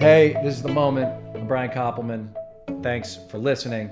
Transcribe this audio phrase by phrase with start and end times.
[0.00, 1.12] Hey, this is the moment.
[1.36, 2.34] I'm Brian Koppelman.
[2.82, 3.90] Thanks for listening.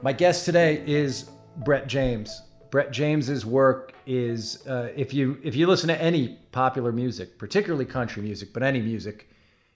[0.00, 2.42] My guest today is Brett James.
[2.70, 7.86] Brett James's work is uh, if you if you listen to any popular music, particularly
[7.86, 9.28] country music, but any music,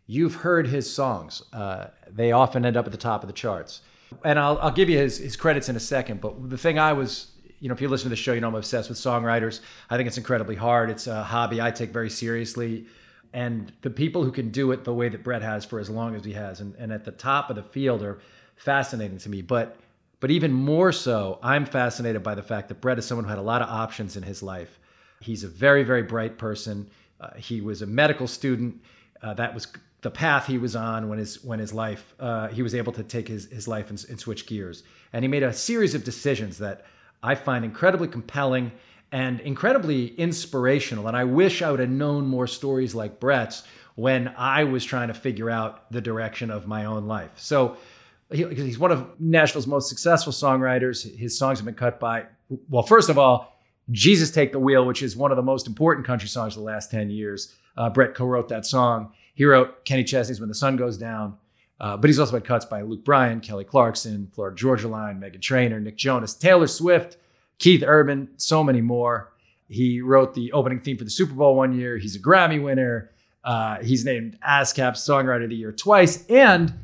[0.07, 1.43] you've heard his songs.
[1.53, 3.81] Uh, they often end up at the top of the charts.
[4.25, 6.21] And I'll, I'll give you his, his credits in a second.
[6.21, 8.47] But the thing I was, you know, if you listen to the show, you know
[8.47, 9.59] I'm obsessed with songwriters.
[9.91, 10.91] I think it's incredibly hard.
[10.91, 12.87] It's a hobby I take very seriously
[13.33, 16.15] and the people who can do it the way that Brett has for as long
[16.15, 18.21] as he has, and, and at the top of the field are
[18.57, 19.43] fascinating to me.
[19.43, 19.77] But
[20.21, 23.39] but even more so, I'm fascinated by the fact that Brett is someone who had
[23.39, 24.79] a lot of options in his life.
[25.21, 26.91] He's a very very bright person.
[27.21, 28.83] Uh, he was a medical student.
[29.23, 29.69] Uh, that was
[30.03, 33.03] the path he was on when his when his life uh, he was able to
[33.03, 34.83] take his his life and, and switch gears.
[35.13, 36.85] And he made a series of decisions that
[37.23, 38.73] I find incredibly compelling
[39.13, 41.09] and incredibly inspirational.
[41.09, 43.63] And I wish I would have known more stories like Brett's
[43.97, 47.33] when I was trying to figure out the direction of my own life.
[47.37, 47.77] So
[48.33, 51.17] he, he's one of Nashville's most successful songwriters.
[51.17, 52.27] His songs have been cut by,
[52.69, 53.59] well, first of all,
[53.91, 56.67] Jesus Take the Wheel, which is one of the most important country songs of the
[56.67, 57.55] last 10 years.
[57.77, 59.13] Uh, Brett co wrote that song.
[59.35, 61.37] He wrote Kenny Chesney's When the Sun Goes Down.
[61.81, 65.41] Uh, but he's also had cuts by Luke Bryan, Kelly Clarkson, Florida Georgia Line, Meghan
[65.41, 67.17] Trainor, Nick Jonas, Taylor Swift,
[67.61, 69.33] Keith Urban, so many more.
[69.69, 71.97] He wrote the opening theme for the Super Bowl one year.
[71.97, 73.13] He's a Grammy winner.
[73.45, 76.27] Uh, he's named ASCAP Songwriter of the Year twice.
[76.27, 76.75] And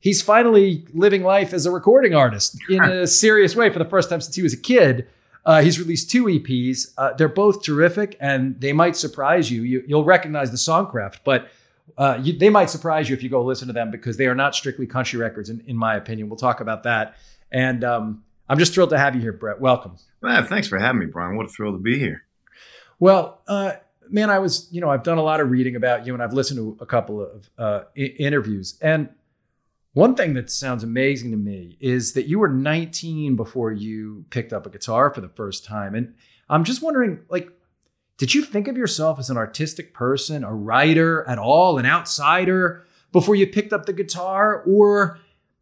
[0.00, 4.10] he's finally living life as a recording artist in a serious way for the first
[4.10, 5.06] time since he was a kid.
[5.44, 6.92] Uh, he's released two EPs.
[6.96, 9.62] Uh, they're both terrific and they might surprise you.
[9.62, 11.48] you will recognize the songcraft, but
[11.98, 14.34] uh, you, they might surprise you if you go listen to them because they are
[14.34, 16.28] not strictly country records, in, in my opinion.
[16.28, 17.16] We'll talk about that.
[17.50, 19.62] And um, I'm just thrilled to have you here, Brett.
[19.62, 19.96] Welcome.
[20.20, 21.38] Man, thanks for having me, Brian.
[21.38, 22.24] What a thrill to be here.
[23.00, 23.72] Well, uh,
[24.10, 26.34] man, I was, you know, I've done a lot of reading about you and I've
[26.34, 28.78] listened to a couple of uh, I- interviews.
[28.82, 29.08] And
[29.94, 34.52] one thing that sounds amazing to me is that you were 19 before you picked
[34.52, 35.94] up a guitar for the first time.
[35.94, 36.12] And
[36.50, 37.48] I'm just wondering, like,
[38.18, 42.84] did you think of yourself as an artistic person, a writer at all, an outsider
[43.12, 44.62] before you picked up the guitar?
[44.66, 45.18] Or,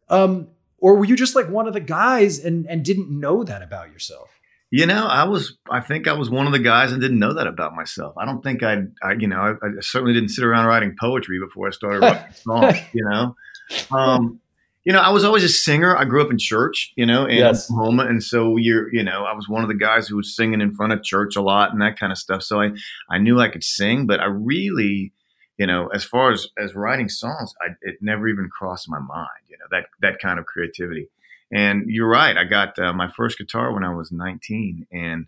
[0.09, 0.49] um,
[0.81, 3.91] or were you just like one of the guys and, and didn't know that about
[3.91, 4.29] yourself?
[4.71, 5.57] You know, I was.
[5.69, 8.15] I think I was one of the guys and didn't know that about myself.
[8.17, 11.39] I don't think I'd, I, you know, I, I certainly didn't sit around writing poetry
[11.39, 12.77] before I started writing songs.
[12.93, 13.35] You know,
[13.91, 14.39] um,
[14.85, 15.95] you know, I was always a singer.
[15.95, 17.69] I grew up in church, you know, in yes.
[17.69, 20.61] Oklahoma, and so you're, you know, I was one of the guys who was singing
[20.61, 22.41] in front of church a lot and that kind of stuff.
[22.41, 22.71] So I,
[23.09, 25.11] I knew I could sing, but I really,
[25.61, 29.43] you know, as far as as writing songs, I, it never even crossed my mind,
[29.47, 31.07] you know, that that kind of creativity.
[31.53, 32.35] And you're right.
[32.35, 35.27] I got uh, my first guitar when I was 19, and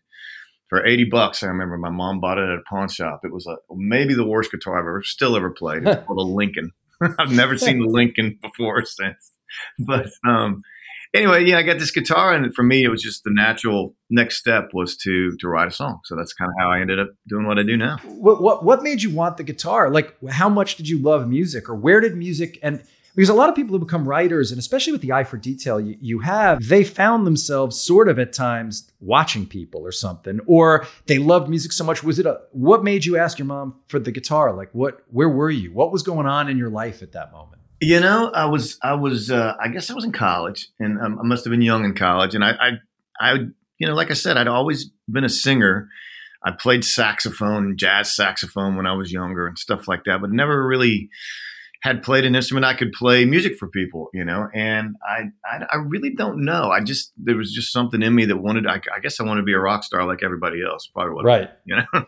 [0.69, 3.21] for 80 bucks, I remember my mom bought it at a pawn shop.
[3.23, 5.85] It was a, maybe the worst guitar I've ever still ever played.
[5.85, 6.71] It's called a Lincoln.
[7.19, 9.33] I've never seen the Lincoln before since.
[9.77, 10.63] But um,
[11.13, 14.38] anyway, yeah, I got this guitar, and for me, it was just the natural next
[14.38, 16.00] step was to to write a song.
[16.06, 17.97] So that's kind of how I ended up doing what I do now.
[18.03, 19.90] What, what what made you want the guitar?
[19.90, 22.84] Like, how much did you love music, or where did music and
[23.16, 25.79] because a lot of people who become writers, and especially with the eye for detail
[25.79, 30.88] you, you have, they found themselves sort of at times watching people or something, or
[31.06, 32.03] they loved music so much.
[32.03, 34.51] Was it a, what made you ask your mom for the guitar?
[34.51, 35.72] Like, what, where were you?
[35.72, 37.62] What was going on in your life at that moment?
[37.83, 41.19] You know, I was, I was, uh, I guess I was in college, and um,
[41.19, 42.69] I must have been young in college, and I, I,
[43.19, 43.33] I,
[43.77, 45.89] you know, like I said, I'd always been a singer.
[46.45, 50.66] I played saxophone, jazz saxophone when I was younger, and stuff like that, but never
[50.66, 51.09] really
[51.83, 54.47] had played an instrument, I could play music for people, you know.
[54.53, 56.71] And I, I, I really don't know.
[56.71, 58.65] I just there was just something in me that wanted.
[58.65, 60.88] I, I guess I wanted to be a rock star like everybody else.
[60.88, 61.50] Probably what right.
[61.65, 61.85] you know.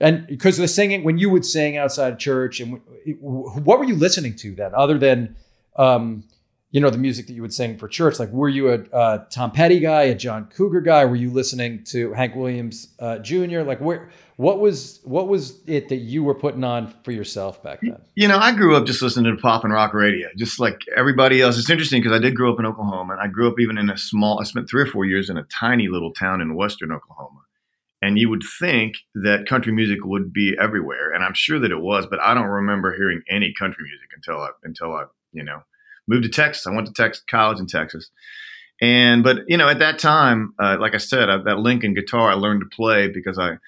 [0.00, 2.80] and because the singing, when you would sing outside of church, and
[3.20, 5.36] what were you listening to then, other than,
[5.76, 6.24] um,
[6.70, 8.18] you know, the music that you would sing for church?
[8.18, 11.06] Like, were you a, a Tom Petty guy, a John Cougar guy?
[11.06, 13.62] Were you listening to Hank Williams uh, Jr.?
[13.62, 17.80] Like, where what was what was it that you were putting on for yourself back
[17.80, 17.98] then?
[18.14, 21.40] You know, I grew up just listening to pop and rock radio, just like everybody
[21.40, 21.58] else.
[21.58, 23.88] It's interesting because I did grow up in Oklahoma, and I grew up even in
[23.88, 24.38] a small.
[24.38, 27.40] I spent three or four years in a tiny little town in western Oklahoma,
[28.06, 31.80] and you would think that country music would be everywhere, and I'm sure that it
[31.80, 35.62] was, but I don't remember hearing any country music until I until I you know
[36.06, 36.66] moved to Texas.
[36.68, 38.10] I went to Texas college in Texas.
[38.80, 42.30] And but you know at that time, uh, like I said, I, that Lincoln guitar
[42.30, 43.58] I learned to play because I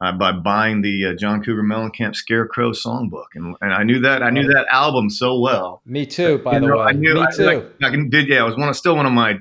[0.00, 4.22] uh, by buying the uh, John Cougar Mellencamp Scarecrow songbook, and, and I knew that
[4.22, 5.80] I knew that album so well.
[5.86, 6.82] Me too, by the know, way.
[6.82, 7.44] I knew, Me I, too.
[7.44, 9.38] Like, I can, did yeah, it was one of, still one of my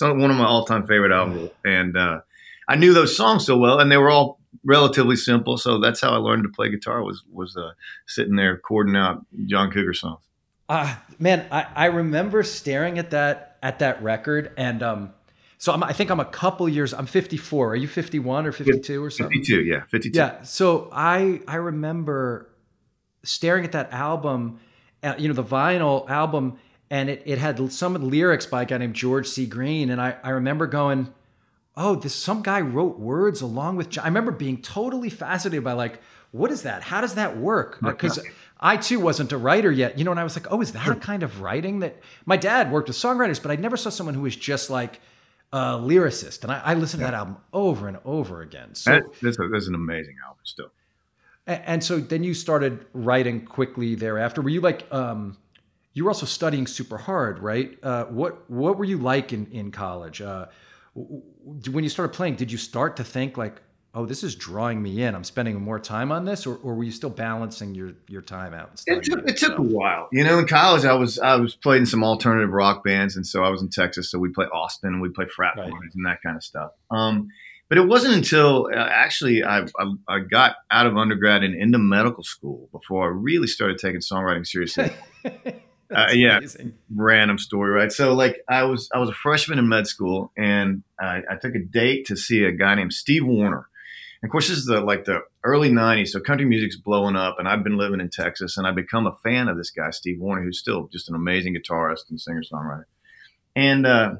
[0.00, 2.20] one of my all time favorite albums, and uh,
[2.68, 5.56] I knew those songs so well, and they were all relatively simple.
[5.58, 7.72] So that's how I learned to play guitar was was uh,
[8.06, 10.22] sitting there chording out John Cougar songs.
[10.68, 15.14] Ah, uh, man, I, I remember staring at that at that record, and um,
[15.58, 16.94] so I'm, i think I'm a couple years.
[16.94, 17.72] I'm 54.
[17.72, 19.38] Are you 51 or 52 or something?
[19.38, 20.18] 52, yeah, 52.
[20.18, 20.42] Yeah.
[20.42, 22.50] So I I remember
[23.22, 24.60] staring at that album,
[25.02, 26.58] uh, you know, the vinyl album,
[26.90, 29.46] and it it had some lyrics by a guy named George C.
[29.46, 31.12] Green, and I I remember going
[31.76, 33.90] oh, this some guy wrote words along with.
[33.90, 34.04] John.
[34.04, 36.00] I remember being totally fascinated by like,
[36.32, 36.82] what is that?
[36.82, 37.78] How does that work?
[37.80, 38.20] Because
[38.60, 40.10] I too wasn't a writer yet, you know.
[40.10, 42.88] And I was like, oh, is that a kind of writing that my dad worked
[42.88, 45.00] with songwriters, but I never saw someone who was just like
[45.52, 46.42] a lyricist.
[46.42, 48.74] And I, I listened to that album over and over again.
[48.74, 50.72] So that, that's, a, that's an amazing album still.
[51.46, 54.42] And, and, so then you started writing quickly thereafter.
[54.42, 54.86] Were you like?
[54.92, 55.36] um
[55.94, 57.78] you were also studying super hard, right?
[57.82, 60.20] Uh, what what were you like in in college?
[60.20, 60.46] Uh,
[60.94, 63.60] when you started playing, did you start to think like,
[63.94, 65.14] oh, this is drawing me in.
[65.14, 68.54] I'm spending more time on this, or, or were you still balancing your your time
[68.54, 68.80] out?
[68.86, 70.08] it took, it took a while.
[70.12, 73.44] You know, in college, I was I was playing some alternative rock bands, and so
[73.44, 75.70] I was in Texas, so we play Austin, and we play frat right.
[75.70, 76.72] parties and that kind of stuff.
[76.90, 77.28] Um,
[77.68, 81.78] but it wasn't until uh, actually I, I, I got out of undergrad and into
[81.78, 84.92] medical school before I really started taking songwriting seriously.
[85.94, 86.74] uh, yeah, amazing.
[86.94, 87.92] random story, right?
[87.92, 91.54] So like I was I was a freshman in med school, and I, I took
[91.54, 93.68] a date to see a guy named Steve Wariner.
[94.22, 97.36] And of course, this is the like the early '90s, so country music's blowing up,
[97.38, 100.20] and I've been living in Texas, and I become a fan of this guy, Steve
[100.20, 102.84] Wariner, who's still just an amazing guitarist and singer songwriter.
[103.54, 104.14] And uh,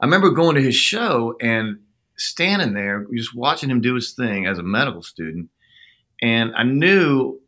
[0.00, 1.80] I remember going to his show and
[2.16, 5.50] standing there, just watching him do his thing as a medical student,
[6.22, 7.40] and I knew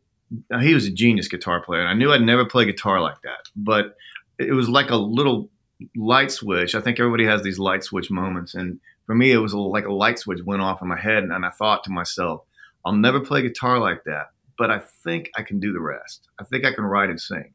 [0.61, 1.81] he was a genius guitar player.
[1.81, 3.95] And I knew I'd never play guitar like that, but
[4.37, 5.49] it was like a little
[5.95, 6.75] light switch.
[6.75, 9.93] I think everybody has these light switch moments, and for me, it was like a
[9.93, 12.43] light switch went off in my head, and I thought to myself,
[12.85, 16.27] "I'll never play guitar like that, but I think I can do the rest.
[16.39, 17.53] I think I can write and sing."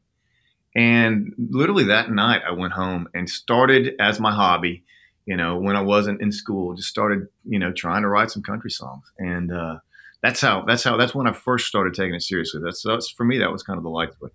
[0.75, 4.83] And literally that night, I went home and started as my hobby.
[5.25, 8.43] You know, when I wasn't in school, just started, you know, trying to write some
[8.43, 9.77] country songs, and uh,
[10.23, 12.61] that's how that's how that's when I first started taking it seriously.
[12.63, 14.31] That's that's for me that was kind of the light switch.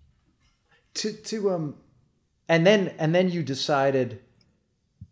[0.95, 1.75] To to um,
[2.49, 4.21] and then and then you decided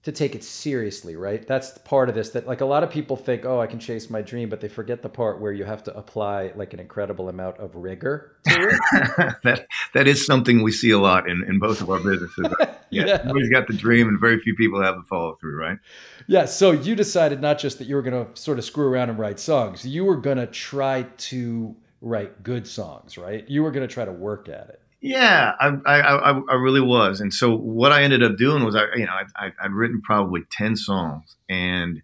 [0.06, 1.44] to take it seriously, right?
[1.48, 4.08] That's part of this that like a lot of people think, oh, I can chase
[4.08, 7.28] my dream, but they forget the part where you have to apply like an incredible
[7.28, 9.34] amount of rigor to it.
[9.42, 12.46] that that is something we see a lot in, in both of our businesses.
[12.90, 13.14] yeah, yeah.
[13.14, 15.78] Everybody's got the dream and very few people have the follow through, right?
[16.28, 16.44] Yeah.
[16.44, 19.40] So you decided not just that you were gonna sort of screw around and write
[19.40, 23.44] songs, you were gonna try to write good songs, right?
[23.50, 24.80] You were gonna try to work at it.
[25.00, 27.20] Yeah, I, I, I, really was.
[27.20, 30.44] And so what I ended up doing was, I, you know, I, I'd written probably
[30.50, 32.02] 10 songs and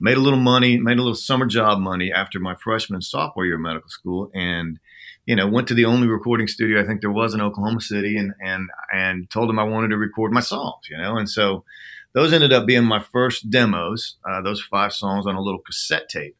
[0.00, 3.46] made a little money, made a little summer job money after my freshman and sophomore
[3.46, 4.30] year of medical school.
[4.34, 4.78] And,
[5.26, 8.18] you know, went to the only recording studio I think there was in Oklahoma City
[8.18, 11.16] and, and, and told them I wanted to record my songs, you know?
[11.16, 11.64] And so
[12.14, 16.08] those ended up being my first demos, uh, those five songs on a little cassette
[16.08, 16.36] tape.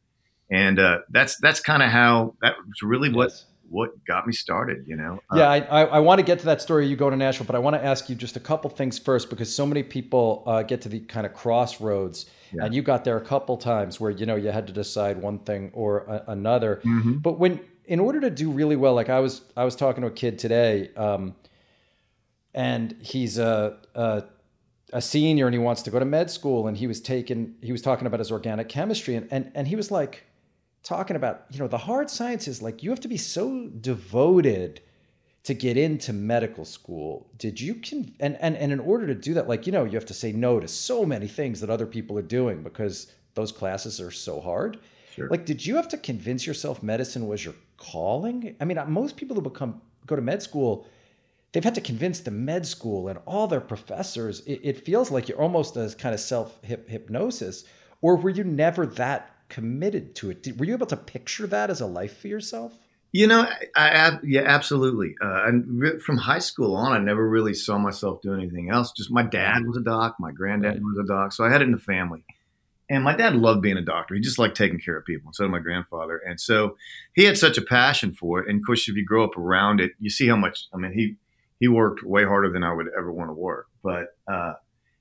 [0.50, 3.32] And uh, that's, that's kind of how, that was really what,
[3.74, 5.20] what got me started, you know?
[5.34, 7.56] Yeah, uh, I, I, want to get to that story you go to Nashville, but
[7.56, 10.62] I want to ask you just a couple things first because so many people uh,
[10.62, 12.64] get to the kind of crossroads yeah.
[12.64, 15.40] and you got there a couple times where, you know, you had to decide one
[15.40, 16.80] thing or a, another.
[16.84, 17.14] Mm-hmm.
[17.14, 20.06] But when, in order to do really well, like I was, I was talking to
[20.06, 21.34] a kid today um,
[22.54, 24.22] and he's a, a,
[24.92, 27.72] a senior and he wants to go to med school and he was taking, he
[27.72, 30.26] was talking about his organic chemistry and, and, and he was like,
[30.84, 34.80] talking about, you know, the hard sciences, like you have to be so devoted
[35.42, 37.30] to get into medical school.
[37.36, 39.92] Did you can and, and and in order to do that, like, you know, you
[39.92, 43.50] have to say no to so many things that other people are doing because those
[43.50, 44.78] classes are so hard.
[45.14, 45.28] Sure.
[45.28, 48.56] Like, did you have to convince yourself medicine was your calling?
[48.60, 50.86] I mean, uh, most people who become go to med school,
[51.52, 54.40] they've had to convince the med school and all their professors.
[54.40, 57.64] It, it feels like you're almost as kind of self hypnosis.
[58.00, 60.42] Or were you never that committed to it.
[60.42, 62.72] Did, were you able to picture that as a life for yourself?
[63.12, 63.46] You know,
[63.76, 65.14] I, I yeah, absolutely.
[65.22, 68.90] Uh, and from high school on, I never really saw myself doing anything else.
[68.90, 70.82] Just my dad was a doc, my granddad right.
[70.82, 72.24] was a doc, so I had it in the family.
[72.90, 74.16] And my dad loved being a doctor.
[74.16, 75.28] He just liked taking care of people.
[75.28, 76.18] And so did my grandfather.
[76.18, 76.76] And so
[77.14, 78.48] he had such a passion for it.
[78.48, 80.66] And of course, if you grow up around it, you see how much.
[80.74, 81.14] I mean, he
[81.60, 83.68] he worked way harder than I would ever want to work.
[83.84, 84.54] But uh,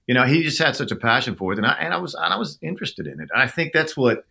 [0.06, 2.14] you know, he just had such a passion for it, and I and I was
[2.14, 3.30] and I was interested in it.
[3.34, 4.24] And I think that's what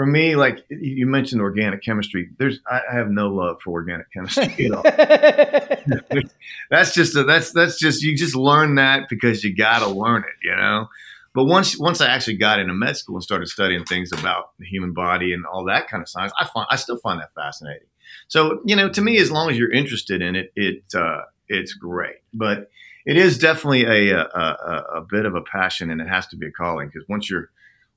[0.00, 4.64] for me, like you mentioned organic chemistry, there's I have no love for organic chemistry
[4.64, 4.82] at all.
[6.70, 10.22] that's just a, that's that's just you just learn that because you got to learn
[10.22, 10.88] it, you know.
[11.34, 14.64] But once once I actually got into med school and started studying things about the
[14.64, 17.88] human body and all that kind of science, I find I still find that fascinating.
[18.28, 21.74] So you know, to me, as long as you're interested in it, it uh, it's
[21.74, 22.16] great.
[22.32, 22.70] But
[23.04, 26.38] it is definitely a, a, a, a bit of a passion, and it has to
[26.38, 27.50] be a calling because once you're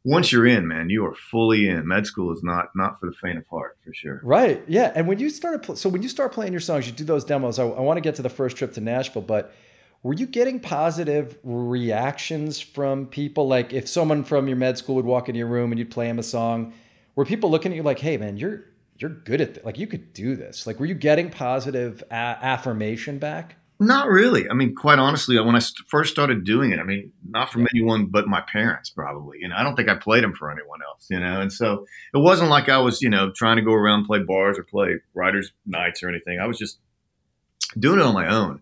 [0.04, 1.88] once you're in, man, you are fully in.
[1.88, 4.20] Med school is not not for the faint of heart, for sure.
[4.24, 4.62] Right.
[4.68, 4.92] Yeah.
[4.96, 7.58] And when you started, so when you start playing your songs, you do those demos.
[7.58, 9.54] I, I want to get to the first trip to Nashville, but
[10.02, 13.48] were you getting positive reactions from people?
[13.48, 16.10] Like if someone from your med school would walk into your room and you'd play
[16.10, 16.74] him a song,
[17.16, 18.66] were people looking at you like, "Hey, man, you're
[18.98, 19.64] you're good at this.
[19.64, 23.56] Like you could do this." Like were you getting positive a- affirmation back?
[23.80, 24.50] Not really.
[24.50, 28.06] I mean, quite honestly, when I first started doing it, I mean, not from anyone
[28.06, 29.40] but my parents, probably.
[29.42, 31.08] You know, I don't think I played them for anyone else.
[31.10, 34.06] You know, and so it wasn't like I was, you know, trying to go around
[34.06, 36.40] play bars or play writers' nights or anything.
[36.40, 36.80] I was just
[37.78, 38.62] doing it on my own.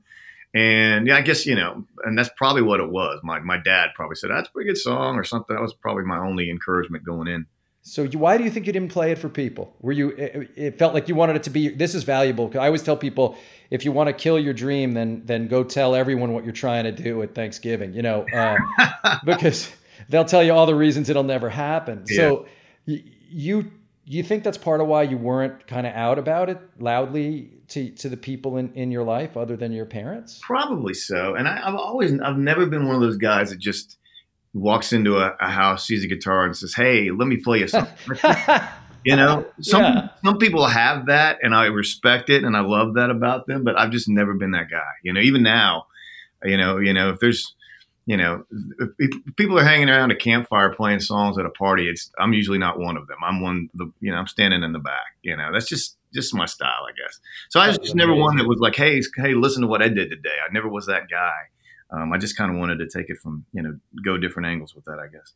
[0.53, 3.20] And yeah, I guess you know, and that's probably what it was.
[3.24, 5.56] My my dad probably said that's a pretty good song or something.
[5.56, 7.46] That was probably my only encouragement going in.
[7.83, 9.75] So you, why do you think you didn't play it for people?
[9.81, 10.09] Were you?
[10.09, 11.69] It, it felt like you wanted it to be.
[11.69, 12.51] This is valuable.
[12.53, 13.38] I always tell people
[13.71, 16.83] if you want to kill your dream, then then go tell everyone what you're trying
[16.83, 17.93] to do at Thanksgiving.
[17.93, 18.57] You know, uh,
[19.25, 19.71] because
[20.09, 22.03] they'll tell you all the reasons it'll never happen.
[22.07, 22.17] Yeah.
[22.17, 22.45] So
[22.85, 23.71] you
[24.05, 27.89] you think that's part of why you weren't kind of out about it loudly to,
[27.91, 30.39] to the people in, in your life other than your parents?
[30.41, 31.35] Probably so.
[31.35, 33.97] And I, have always, I've never been one of those guys that just
[34.53, 37.67] walks into a, a house, sees a guitar, and says, "Hey, let me play you
[37.67, 38.17] something."
[39.05, 40.10] you know, some yeah.
[40.24, 43.63] some people have that, and I respect it, and I love that about them.
[43.63, 44.91] But I've just never been that guy.
[45.03, 45.86] You know, even now,
[46.43, 47.55] you know, you know, if there's
[48.05, 48.43] you know,
[48.98, 51.88] if people are hanging around a campfire playing songs at a party.
[51.88, 53.17] It's I'm usually not one of them.
[53.24, 55.15] I'm one the you know I'm standing in the back.
[55.22, 57.20] You know, that's just just my style, I guess.
[57.50, 59.88] So I was just never one that was like, hey, hey, listen to what I
[59.88, 60.36] did today.
[60.46, 61.31] I never was that guy.
[61.91, 64.74] Um, I just kind of wanted to take it from you know go different angles
[64.75, 65.33] with that, I guess.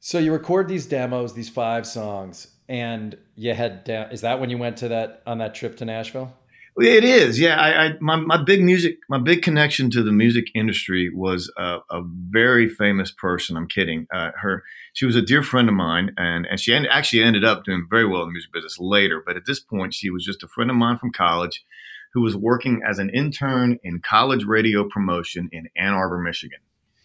[0.00, 4.10] So you record these demos, these five songs, and you head down.
[4.12, 6.32] Is that when you went to that on that trip to Nashville?
[6.80, 7.60] It is, yeah.
[7.60, 11.78] I, I, my my big music, my big connection to the music industry was a,
[11.90, 13.56] a very famous person.
[13.56, 14.06] I'm kidding.
[14.14, 14.62] Uh, her,
[14.92, 18.06] she was a dear friend of mine, and and she actually ended up doing very
[18.06, 19.20] well in the music business later.
[19.26, 21.64] But at this point, she was just a friend of mine from college,
[22.18, 26.58] who was working as an intern in college radio promotion in Ann Arbor, Michigan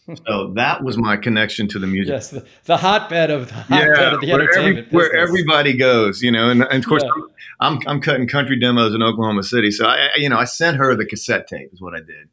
[0.08, 0.16] hmm.
[0.26, 2.14] so that was my connection to the music.
[2.14, 5.74] Yes, the, the hotbed of the hotbed yeah, of the where entertainment every, where everybody
[5.74, 6.50] goes, you know.
[6.50, 7.24] And, and of course, yeah.
[7.60, 10.96] I'm, I'm cutting country demos in Oklahoma City, so I, you know, I sent her
[10.96, 12.30] the cassette tape is what I did,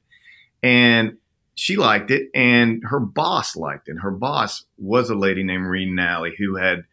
[0.63, 1.19] and
[1.55, 3.93] she liked it, and her boss liked it.
[3.93, 6.85] And her boss was a lady named Maureen Nally who had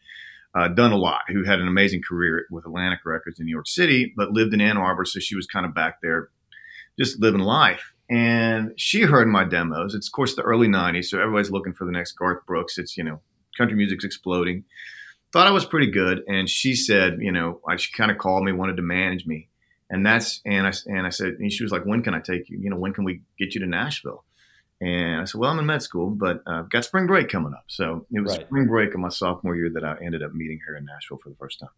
[0.58, 3.68] uh, done a lot, who had an amazing career with Atlantic Records in New York
[3.68, 6.30] City, but lived in Ann Arbor, so she was kind of back there,
[6.98, 9.94] just living life and she heard my demos.
[9.94, 12.78] It's of course the early '90s, so everybody's looking for the next Garth Brooks.
[12.78, 13.22] It's you know,
[13.58, 14.64] country music's exploding.
[15.34, 18.54] Thought I was pretty good, and she said, you know, she kind of called me,
[18.54, 19.50] wanted to manage me,
[19.90, 22.50] and that's and I and I said, and she was like, when can I take
[22.50, 22.58] you?
[22.60, 24.24] You know, when can we get you to Nashville?
[24.80, 27.54] And I said, well, I'm in med school, but uh, I've got spring break coming
[27.54, 27.66] up.
[27.68, 28.46] So it was right.
[28.46, 31.30] spring break of my sophomore year that I ended up meeting her in Nashville for
[31.30, 31.70] the first time.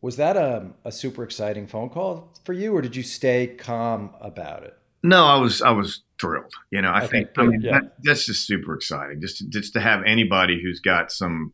[0.00, 4.10] Was that a, a super exciting phone call for you, or did you stay calm
[4.20, 4.76] about it?
[5.02, 6.52] No, I was I was thrilled.
[6.70, 7.80] You know, I okay, think I mean, yeah.
[7.80, 9.20] that, that's just super exciting.
[9.20, 11.52] Just to, just to have anybody who's got some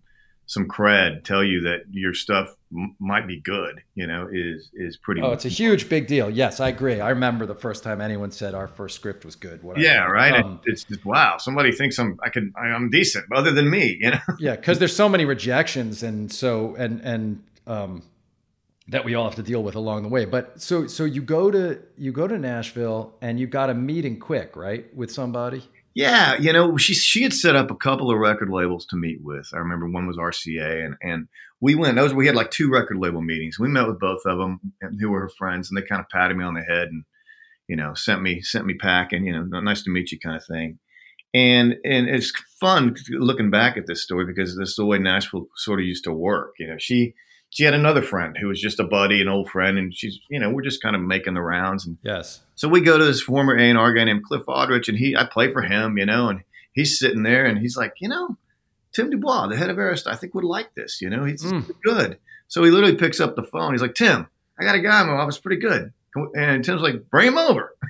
[0.50, 3.82] some cred tell you that your stuff m- might be good.
[3.94, 5.20] You know, is is pretty.
[5.22, 6.28] Oh, it's a huge big deal.
[6.28, 7.00] Yes, I agree.
[7.00, 9.60] I remember the first time anyone said our first script was good.
[9.76, 10.44] yeah, right.
[10.44, 11.36] Um, it's just wow.
[11.38, 13.96] Somebody thinks I'm I can I'm decent, other than me.
[14.00, 14.18] You know.
[14.40, 18.02] yeah, because there's so many rejections, and so and and um,
[18.88, 20.24] that we all have to deal with along the way.
[20.24, 24.18] But so so you go to you go to Nashville and you got a meeting
[24.18, 25.62] quick, right, with somebody?
[25.94, 29.18] Yeah, you know, she she had set up a couple of record labels to meet
[29.22, 29.50] with.
[29.52, 31.28] I remember one was RCA, and and
[31.60, 31.96] we went.
[31.96, 33.58] Those we had like two record label meetings.
[33.58, 34.60] We met with both of them,
[35.00, 37.04] who were her friends, and they kind of patted me on the head and
[37.66, 39.24] you know sent me sent me packing.
[39.24, 40.78] You know, nice to meet you, kind of thing.
[41.34, 45.48] And and it's fun looking back at this story because this is the way Nashville
[45.56, 46.54] sort of used to work.
[46.58, 47.14] You know, she
[47.50, 50.38] she had another friend who was just a buddy, an old friend, and she's, you
[50.38, 51.84] know, we're just kind of making the rounds.
[51.84, 52.40] And yes.
[52.54, 55.16] So we go to this former A and R guy named Cliff Aldrich, and he,
[55.16, 56.42] I play for him, you know, and
[56.72, 58.36] he's sitting there, and he's like, you know,
[58.92, 61.68] Tim Dubois, the head of Arista, I think would like this, you know, he's mm.
[61.82, 62.18] good.
[62.46, 63.72] So he literally picks up the phone.
[63.72, 64.26] He's like, Tim,
[64.58, 65.92] I got a guy in my office, pretty good.
[66.34, 67.74] And Tim's like, bring him over.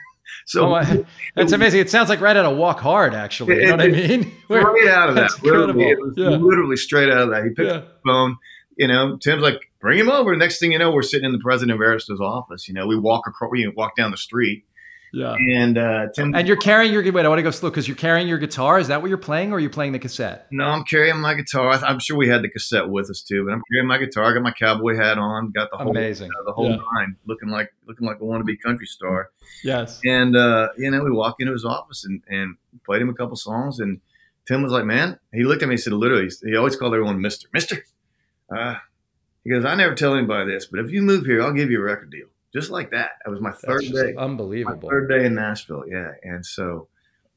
[0.47, 1.81] So oh, that's amazing.
[1.81, 3.57] It sounds like right out of Walk Hard, actually.
[3.57, 4.33] You know what I mean?
[4.49, 5.31] Right out of that.
[5.43, 6.29] Literally, yeah.
[6.29, 7.43] literally straight out of that.
[7.43, 7.79] He picked yeah.
[7.79, 8.37] up the phone
[8.81, 10.35] you know, Tim's like, bring him over.
[10.35, 12.67] Next thing you know, we're sitting in the president of Arista's office.
[12.67, 14.65] You know, we walk across, we walk down the street,
[15.13, 15.35] Yeah.
[15.35, 16.35] And uh, Tim.
[16.35, 17.25] And you're carrying your wait.
[17.25, 18.79] I want to go slow because you're carrying your guitar.
[18.79, 20.47] Is that what you're playing, or are you playing the cassette?
[20.51, 21.73] No, I'm carrying my guitar.
[21.73, 24.25] I'm sure we had the cassette with us too, but I'm carrying my guitar.
[24.25, 25.51] I got my cowboy hat on.
[25.51, 26.77] Got the whole amazing, uh, the whole yeah.
[26.95, 29.31] nine, looking like looking like a wannabe country star.
[29.65, 30.01] Yes.
[30.05, 33.37] And uh, you know, we walked into his office and and played him a couple
[33.37, 34.01] songs, and
[34.47, 37.21] Tim was like, "Man," he looked at me and said, "Literally, he always called everyone
[37.21, 37.83] Mister, Mister."
[38.51, 38.77] Uh,
[39.45, 41.79] he goes, "I never tell anybody this, but if you move here, I'll give you
[41.79, 43.13] a record deal." just like that.
[43.25, 44.15] That was my third day.
[44.17, 44.89] Unbelievable.
[44.89, 45.85] Third day in Nashville.
[45.89, 46.89] Yeah, and so.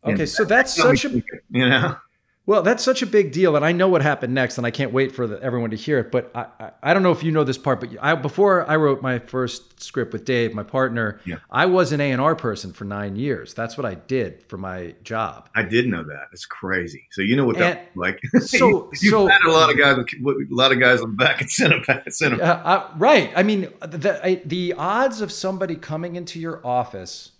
[0.03, 1.95] Okay, and so that's such a you know.
[2.45, 4.91] Well, that's such a big deal, and I know what happened next, and I can't
[4.91, 6.11] wait for the, everyone to hear it.
[6.11, 8.75] But I, I, I, don't know if you know this part, but I, before I
[8.75, 11.37] wrote my first script with Dave, my partner, yeah.
[11.49, 13.53] I was an A and R person for nine years.
[13.53, 15.47] That's what I did for my job.
[15.55, 16.27] I did know that.
[16.33, 17.07] It's crazy.
[17.11, 18.19] So you know what that like.
[18.41, 21.39] So, you, so had a lot of guys, a lot of guys on the back
[21.39, 22.43] and center, center.
[22.43, 23.31] Uh, right.
[23.37, 27.31] I mean, the I, the odds of somebody coming into your office,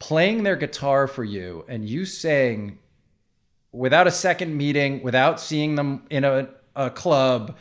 [0.00, 2.78] playing their guitar for you, and you saying
[3.72, 7.56] without a second meeting, without seeing them in a, a club,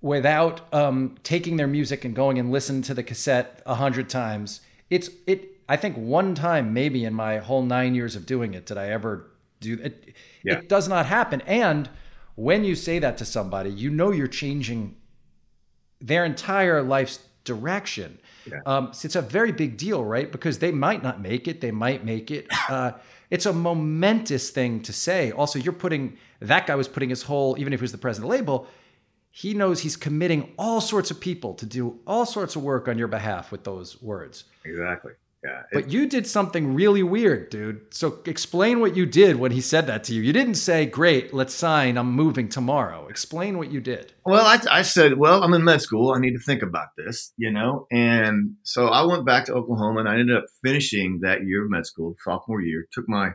[0.00, 4.60] without um, taking their music and going and listening to the cassette a hundred times.
[4.90, 5.60] It's it.
[5.68, 8.88] I think one time maybe in my whole nine years of doing it did I
[8.88, 10.14] ever do it.
[10.42, 10.54] Yeah.
[10.54, 11.42] It does not happen.
[11.42, 11.90] And
[12.36, 14.96] when you say that to somebody, you know you're changing
[16.00, 18.18] their entire life's direction.
[18.46, 18.60] Yeah.
[18.64, 20.30] Um, so it's a very big deal, right?
[20.30, 22.46] Because they might not make it, they might make it.
[22.68, 22.92] Uh,
[23.30, 25.30] it's a momentous thing to say.
[25.32, 28.30] Also, you're putting that guy was putting his whole, even if he was the president
[28.30, 28.66] of the label,
[29.30, 32.98] he knows he's committing all sorts of people to do all sorts of work on
[32.98, 34.44] your behalf with those words.
[34.64, 35.12] Exactly.
[35.48, 35.62] Yeah.
[35.72, 37.94] But you did something really weird, dude.
[37.94, 40.22] So explain what you did when he said that to you.
[40.22, 41.96] You didn't say, "Great, let's sign.
[41.96, 44.12] I'm moving tomorrow." Explain what you did.
[44.24, 46.12] Well, I, I said, "Well, I'm in med school.
[46.12, 47.86] I need to think about this," you know.
[47.90, 51.70] And so I went back to Oklahoma, and I ended up finishing that year of
[51.70, 52.86] med school, sophomore year.
[52.92, 53.30] Took my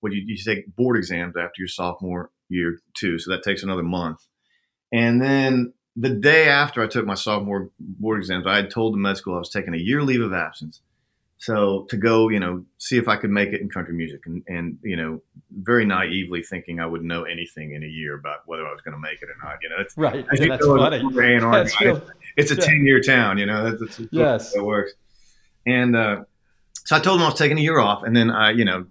[0.00, 3.82] what you, you take board exams after your sophomore year too, so that takes another
[3.82, 4.20] month.
[4.92, 8.98] And then the day after I took my sophomore board exams, I had told the
[8.98, 10.80] med school I was taking a year leave of absence
[11.38, 14.42] so to go, you know, see if I could make it in country music, and,
[14.48, 18.66] and you know, very naively thinking I would know anything in a year about whether
[18.66, 19.58] I was going to make it or not.
[19.62, 20.26] You know, it's right.
[20.32, 21.02] Yeah, that's funny.
[21.50, 22.02] That's real,
[22.36, 22.60] it's a yeah.
[22.60, 23.38] ten year town.
[23.38, 24.92] You know, that's, that's yes, it works.
[25.64, 26.24] And uh,
[26.84, 28.86] so I told him I was taking a year off, and then I, you know,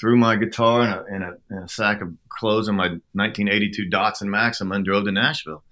[0.00, 3.88] threw my guitar in a, in a, in a sack of clothes and my 1982
[3.88, 5.62] Datsun Maxima and drove to Nashville.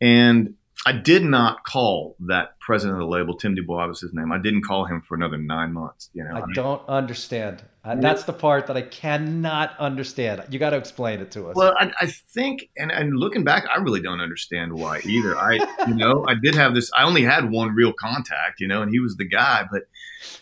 [0.00, 0.54] And
[0.86, 4.32] I did not call that president of the label, Tim Dubois was his name.
[4.32, 6.10] I didn't call him for another nine months.
[6.12, 7.62] You know, I, I mean, don't understand.
[7.82, 10.42] Uh, that's the part that I cannot understand.
[10.50, 11.56] You got to explain it to us.
[11.56, 15.36] Well, I, I think, and, and, looking back, I really don't understand why either.
[15.36, 15.54] I,
[15.86, 16.90] you know, I did have this.
[16.96, 19.64] I only had one real contact, you know, and he was the guy.
[19.70, 19.82] But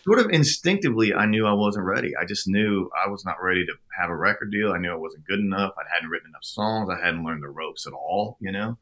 [0.03, 2.15] sort of instinctively, I knew I wasn't ready.
[2.17, 4.73] I just knew I was not ready to have a record deal.
[4.73, 5.73] I knew I wasn't good enough.
[5.77, 6.89] I hadn't written enough songs.
[6.89, 8.77] I hadn't learned the ropes at all, you know.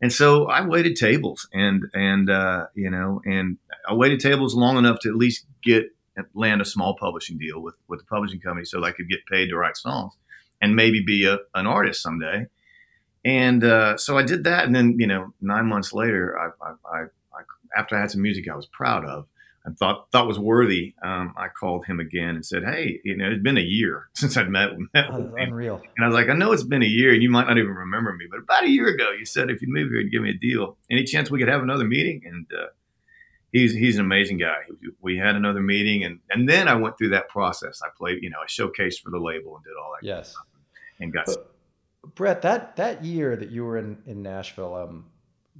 [0.00, 3.58] And so I waited tables and, and, uh, you know, and
[3.88, 5.86] I waited tables long enough to at least get,
[6.34, 9.48] land a small publishing deal with, with the publishing company so I could get paid
[9.48, 10.14] to write songs
[10.60, 12.46] and maybe be a, an artist someday.
[13.24, 14.64] And, uh, so I did that.
[14.64, 17.42] And then, you know, nine months later, I, I, I, I
[17.76, 19.26] after I had some music I was proud of,
[19.68, 23.30] and thought thought was worthy, um, I called him again and said, "Hey, you know,
[23.30, 25.82] it's been a year since I'd met, met with him." Unreal.
[25.96, 27.70] And I was like, "I know it's been a year, and you might not even
[27.70, 30.22] remember me, but about a year ago, you said if you move here, you'd give
[30.22, 30.78] me a deal.
[30.90, 32.68] Any chance we could have another meeting?" And uh,
[33.52, 34.62] he's he's an amazing guy.
[35.02, 37.82] We had another meeting, and and then I went through that process.
[37.84, 40.06] I played, you know, I showcased for the label and did all that.
[40.06, 40.34] Yes.
[40.98, 41.26] and got.
[41.26, 45.10] But, Brett, that that year that you were in in Nashville, um,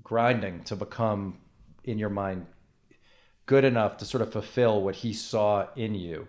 [0.02, 1.38] grinding to become,
[1.84, 2.46] in your mind,
[3.48, 6.28] good enough to sort of fulfill what he saw in you.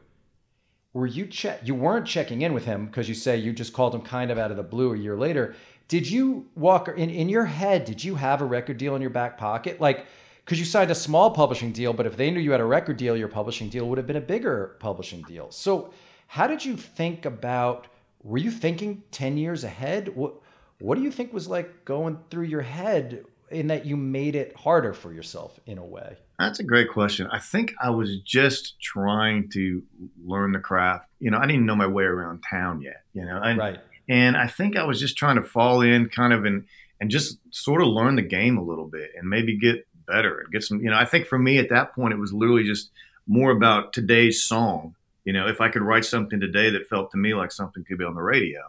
[0.94, 1.60] Were you check?
[1.66, 4.38] You weren't checking in with him because you say you just called him kind of
[4.40, 5.54] out of the blue a year later.
[5.90, 7.84] Did you walk in in your head?
[7.84, 9.82] Did you have a record deal in your back pocket?
[9.82, 10.06] Like,
[10.46, 12.96] because you signed a small publishing deal, but if they knew you had a record
[12.96, 15.52] deal, your publishing deal would have been a bigger publishing deal.
[15.52, 15.92] So,
[16.28, 17.88] how did you think about?
[18.24, 20.16] Were you thinking ten years ahead?
[20.16, 20.36] What
[20.80, 24.56] What do you think was like going through your head in that you made it
[24.56, 26.18] harder for yourself in a way?
[26.40, 27.28] That's a great question.
[27.28, 29.84] I think I was just trying to
[30.26, 31.10] learn the craft.
[31.20, 33.04] You know, I didn't know my way around town yet.
[33.14, 33.80] You know, and, right.
[34.08, 36.66] And I think I was just trying to fall in, kind of, and
[37.02, 40.52] and just sort of learn the game a little bit, and maybe get better and
[40.52, 40.80] get some.
[40.82, 42.90] You know, I think for me at that point, it was literally just
[43.28, 44.96] more about today's song.
[45.26, 47.98] You know, if I could write something today that felt to me like something could
[47.98, 48.62] be on the radio,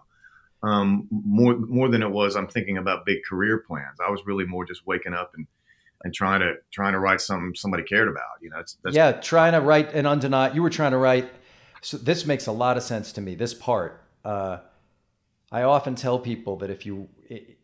[0.64, 4.00] um, more more than it was I'm thinking about big career plans.
[4.04, 5.46] I was really more just waking up and
[6.02, 8.40] and trying to trying to write something somebody cared about.
[8.40, 10.54] You know, it's, that's yeah, trying to write an undeniable.
[10.54, 11.30] You were trying to write.
[11.82, 13.34] So this makes a lot of sense to me.
[13.34, 14.58] This part, uh,
[15.50, 17.58] I often tell people that if you, it,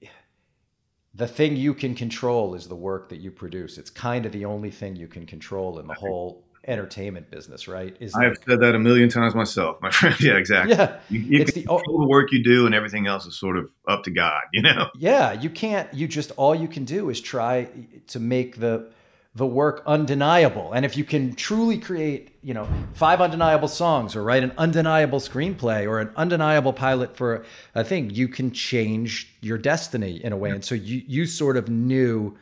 [1.15, 3.77] the thing you can control is the work that you produce.
[3.79, 7.97] It's kind of the only thing you can control in the whole entertainment business, right?
[8.01, 10.21] Is I've said that a million times myself, my friend.
[10.21, 10.75] Yeah, exactly.
[10.75, 13.57] Yeah, you, you it's the, control the work you do, and everything else is sort
[13.57, 14.43] of up to God.
[14.53, 14.89] You know.
[14.97, 15.93] Yeah, you can't.
[15.93, 17.69] You just all you can do is try
[18.07, 18.89] to make the
[19.35, 20.73] the work undeniable.
[20.73, 25.21] And if you can truly create, you know, five undeniable songs or write an undeniable
[25.21, 30.39] screenplay or an undeniable pilot for a thing, you can change your destiny in a
[30.39, 30.51] way.
[30.51, 32.37] And so you you sort of knew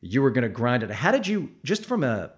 [0.00, 0.90] you were going to grind it.
[0.90, 2.30] How did you just from a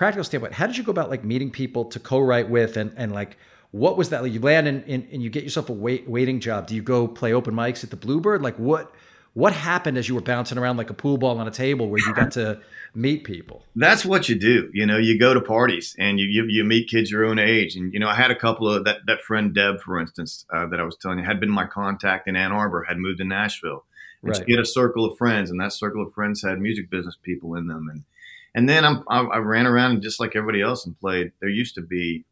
[0.00, 3.12] practical standpoint, how did you go about like meeting people to co-write with and and
[3.12, 3.36] like
[3.70, 4.32] what was that like?
[4.32, 6.66] You land in, in and you get yourself a wait, waiting job.
[6.66, 8.40] Do you go play open mics at the bluebird?
[8.40, 8.94] Like what
[9.34, 12.00] what happened as you were bouncing around like a pool ball on a table where
[12.00, 12.62] you got to
[12.94, 13.62] meet people?
[13.76, 14.96] That's what you do you know?
[14.96, 17.76] You go to parties and you you, you meet kids your own age.
[17.76, 20.66] And you know i had a couple of that that friend deb for instance uh,
[20.68, 23.24] that i was telling you had been my contact in ann arbor had moved to
[23.26, 23.84] nashville.
[24.22, 24.44] And right.
[24.46, 27.54] she had a circle of friends and that circle of friends had music business people
[27.54, 27.86] in them.
[27.92, 28.04] And
[28.54, 31.32] and then I'm, I, I ran around and just like everybody else and played.
[31.40, 32.24] There used to be,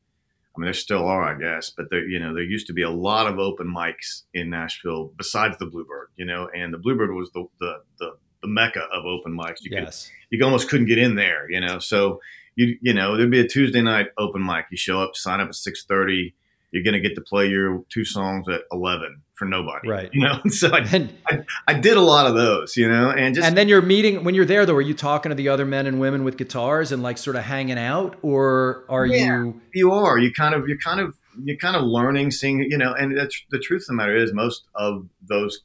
[0.57, 2.83] I mean, there still are, I guess, but there, you know, there used to be
[2.83, 7.13] a lot of open mics in Nashville besides the Bluebird, you know, and the Bluebird
[7.13, 9.61] was the the the, the mecca of open mics.
[9.61, 11.79] You yes, could, you almost couldn't get in there, you know.
[11.79, 12.21] So
[12.57, 14.67] you you know, there'd be a Tuesday night open mic.
[14.71, 16.35] You show up, sign up at six thirty
[16.71, 19.89] you're going to get to play your two songs at 11 for nobody.
[19.89, 20.11] Right.
[20.13, 23.35] You know, so I, and, I, I, did a lot of those, you know, and
[23.35, 23.47] just.
[23.47, 25.87] And then you're meeting, when you're there though, are you talking to the other men
[25.87, 29.61] and women with guitars and like sort of hanging out or are yeah, you.
[29.73, 30.19] You are.
[30.19, 33.41] You kind of, you're kind of, you're kind of learning, seeing, you know, and that's
[33.51, 35.61] the truth of the matter is most of those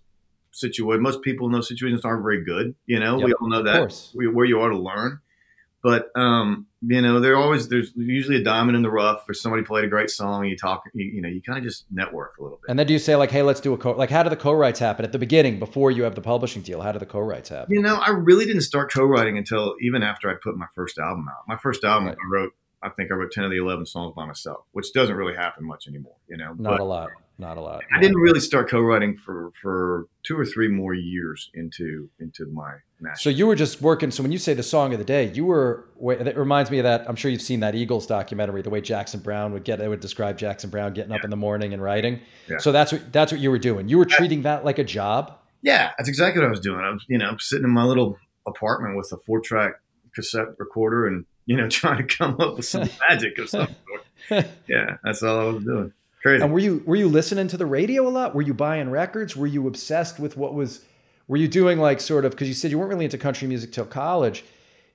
[0.52, 2.76] situations, most people in those situations aren't very good.
[2.86, 5.20] You know, yep, we all know that we, where you are to learn.
[5.84, 9.26] But um, you know, there always there's usually a diamond in the rough.
[9.28, 11.86] Or somebody played a great song, you talk, you, you know, you kind of just
[11.92, 12.70] network a little bit.
[12.70, 13.92] And then do you say like, hey, let's do a co?
[13.92, 16.82] Like, how do the co-writes happen at the beginning before you have the publishing deal?
[16.82, 17.76] How do the co-writes happen?
[17.76, 21.28] You know, I really didn't start co-writing until even after I put my first album
[21.30, 21.44] out.
[21.48, 22.18] My first album, right.
[22.18, 25.16] I wrote, I think I wrote ten of the eleven songs by myself, which doesn't
[25.16, 26.16] really happen much anymore.
[26.30, 27.82] You know, not but, a lot not a lot.
[27.92, 32.74] I didn't really start co-writing for for two or three more years into into my
[33.02, 33.16] national.
[33.18, 34.12] So you were just working.
[34.12, 35.90] So when you say the song of the day, you were.
[36.00, 37.08] It reminds me of that.
[37.08, 38.62] I'm sure you've seen that Eagles documentary.
[38.62, 41.18] The way Jackson Browne would get, it would describe Jackson Browne getting yeah.
[41.18, 42.20] up in the morning and writing.
[42.48, 42.58] Yeah.
[42.58, 43.88] So that's what that's what you were doing.
[43.88, 45.40] You were treating that like a job.
[45.62, 46.82] Yeah, that's exactly what I was doing.
[46.82, 49.74] I was, you know, sitting in my little apartment with a four track
[50.14, 53.68] cassette recorder and you know trying to come up with some magic of some
[54.30, 54.46] sort.
[54.68, 55.94] Yeah, that's all I was doing.
[56.24, 56.42] Crazy.
[56.42, 58.34] And were you were you listening to the radio a lot?
[58.34, 59.36] Were you buying records?
[59.36, 60.86] Were you obsessed with what was?
[61.28, 63.74] Were you doing like sort of because you said you weren't really into country music
[63.74, 64.46] till college?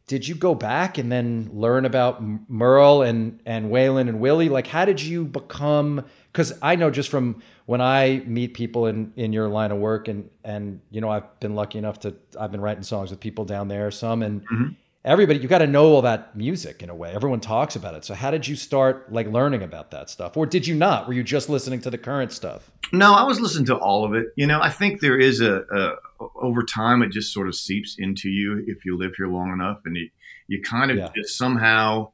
[0.07, 4.49] Did you go back and then learn about Merle and and Waylon and Willie?
[4.49, 6.07] Like, how did you become?
[6.33, 10.09] Because I know just from when I meet people in in your line of work,
[10.09, 13.45] and and you know I've been lucky enough to I've been writing songs with people
[13.45, 14.43] down there, some and.
[14.47, 14.69] Mm-hmm
[15.05, 17.13] everybody you got to know all that music in a way.
[17.15, 18.05] Everyone talks about it.
[18.05, 20.37] So how did you start like learning about that stuff?
[20.37, 21.07] Or did you not?
[21.07, 22.71] Were you just listening to the current stuff?
[22.93, 24.29] No i was listening to all of it.
[24.37, 25.97] You know i think there is a, a
[26.37, 29.81] over time it just sort of seeps into you if you live here long enough
[29.85, 30.09] and you,
[30.49, 31.09] you kind of yeah.
[31.15, 32.11] just somehow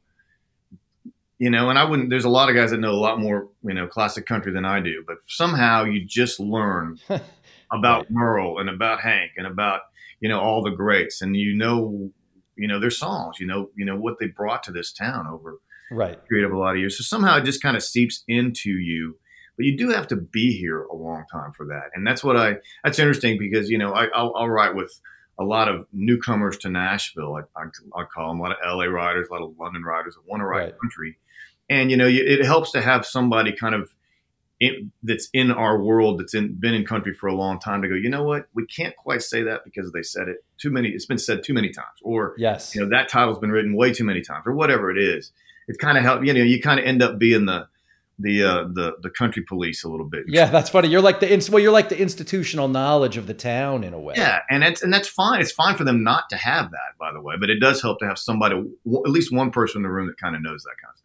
[1.38, 3.49] you know and i wouldn't there's a lot of guys that know a lot more
[3.62, 6.99] you know classic country than i do but somehow you just learn
[7.73, 8.11] about right.
[8.11, 9.81] merle and about hank and about
[10.20, 12.11] you know all the greats and you know
[12.57, 15.59] you know their songs you know you know what they brought to this town over
[15.90, 16.19] right.
[16.29, 16.99] period of a lot of years.
[16.99, 19.17] So somehow it just kind of seeps into you
[19.57, 21.90] but you do have to be here a long time for that.
[21.95, 25.01] And that's what i that's interesting because you know I, will I'll write with
[25.38, 27.37] a lot of newcomers to nashville.
[27.37, 27.64] I, I,
[27.97, 30.40] I, call them a lot of la writers a lot of london writers that want
[30.40, 30.81] to write right.
[30.81, 31.19] country.
[31.69, 33.95] And you know it helps to have somebody kind of
[34.61, 37.88] in, that's in our world that's in, been in country for a long time to
[37.88, 40.88] go you know what we can't quite say that because they said it too many
[40.90, 43.93] it's been said too many times or yes you know that title's been written way
[43.93, 45.33] too many times or whatever it is
[45.67, 47.67] it kind of help you know you kind of end up being the
[48.19, 50.25] the uh, the the country police a little bit.
[50.29, 50.88] Yeah, that's funny.
[50.88, 54.14] You're like the well, you're like the institutional knowledge of the town in a way.
[54.17, 55.40] Yeah, and it's and that's fine.
[55.40, 57.35] It's fine for them not to have that, by the way.
[57.38, 60.19] But it does help to have somebody, at least one person in the room that
[60.19, 61.04] kind of knows that kind of stuff.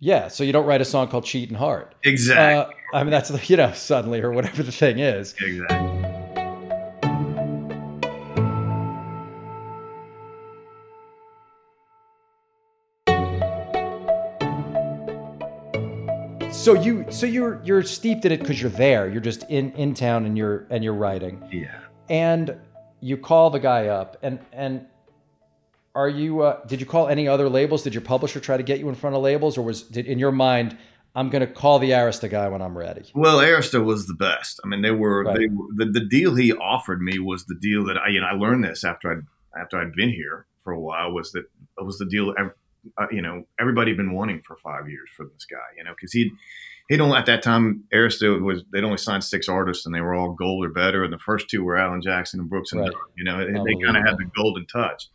[0.00, 2.74] Yeah, so you don't write a song called "Cheating Heart." Exactly.
[2.92, 5.34] Uh, I mean, that's you know suddenly or whatever the thing is.
[5.40, 6.18] Exactly.
[16.52, 19.08] So you so you're you're steeped in it because you're there.
[19.08, 21.42] You're just in in town and you're and you're writing.
[21.50, 21.80] Yeah.
[22.08, 22.56] And
[23.00, 24.86] you call the guy up and and
[25.94, 26.42] are you?
[26.42, 27.82] Uh, did you call any other labels?
[27.82, 30.18] Did your publisher try to get you in front of labels, or was did in
[30.18, 30.76] your mind?
[31.14, 33.10] I'm going to call the Arista guy when I'm ready.
[33.14, 34.60] Well, Arista was the best.
[34.64, 35.36] I mean, they were, right.
[35.36, 38.26] they were the, the deal he offered me was the deal that I you know
[38.26, 41.44] I learned this after I after I'd been here for a while was that
[41.78, 42.34] it was the deal
[42.98, 45.92] uh, you know everybody had been wanting for five years for this guy you know
[45.94, 46.30] because he'd
[46.88, 50.14] he'd only at that time Arista was they'd only signed six artists and they were
[50.14, 52.92] all gold or better and the first two were Alan Jackson and Brooks and right.
[52.92, 55.08] Dunn, you know they kind of had the golden touch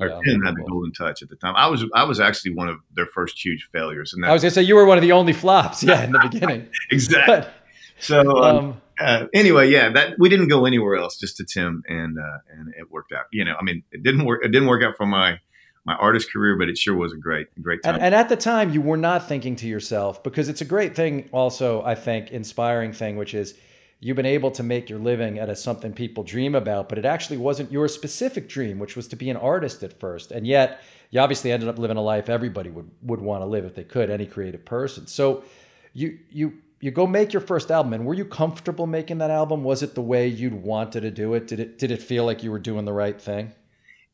[0.00, 1.54] or yeah, Tim had the golden touch at the time.
[1.56, 4.12] I was I was actually one of their first huge failures.
[4.12, 6.28] And I was gonna say you were one of the only flops, yeah, in the
[6.30, 6.68] beginning.
[6.90, 7.36] exactly.
[7.36, 7.52] But,
[8.00, 11.82] so um, um, uh, anyway, yeah, that we didn't go anywhere else, just to Tim,
[11.88, 13.26] and uh, and it worked out.
[13.32, 14.44] You know, I mean, it didn't work.
[14.44, 15.38] It didn't work out for my
[15.84, 17.96] my artist career, but it sure was a great, great time.
[17.96, 20.96] And, and, at the time, you were not thinking to yourself because it's a great
[20.96, 21.28] thing.
[21.30, 23.54] Also, I think inspiring thing, which is
[24.00, 27.04] you've been able to make your living at a something people dream about, but it
[27.04, 30.30] actually wasn't your specific dream, which was to be an artist at first.
[30.30, 33.64] And yet, you obviously ended up living a life everybody would would want to live
[33.64, 35.06] if they could, any creative person.
[35.06, 35.44] So,
[35.92, 39.64] you you you go make your first album and were you comfortable making that album
[39.64, 42.42] was it the way you'd wanted to do it did it did it feel like
[42.42, 43.52] you were doing the right thing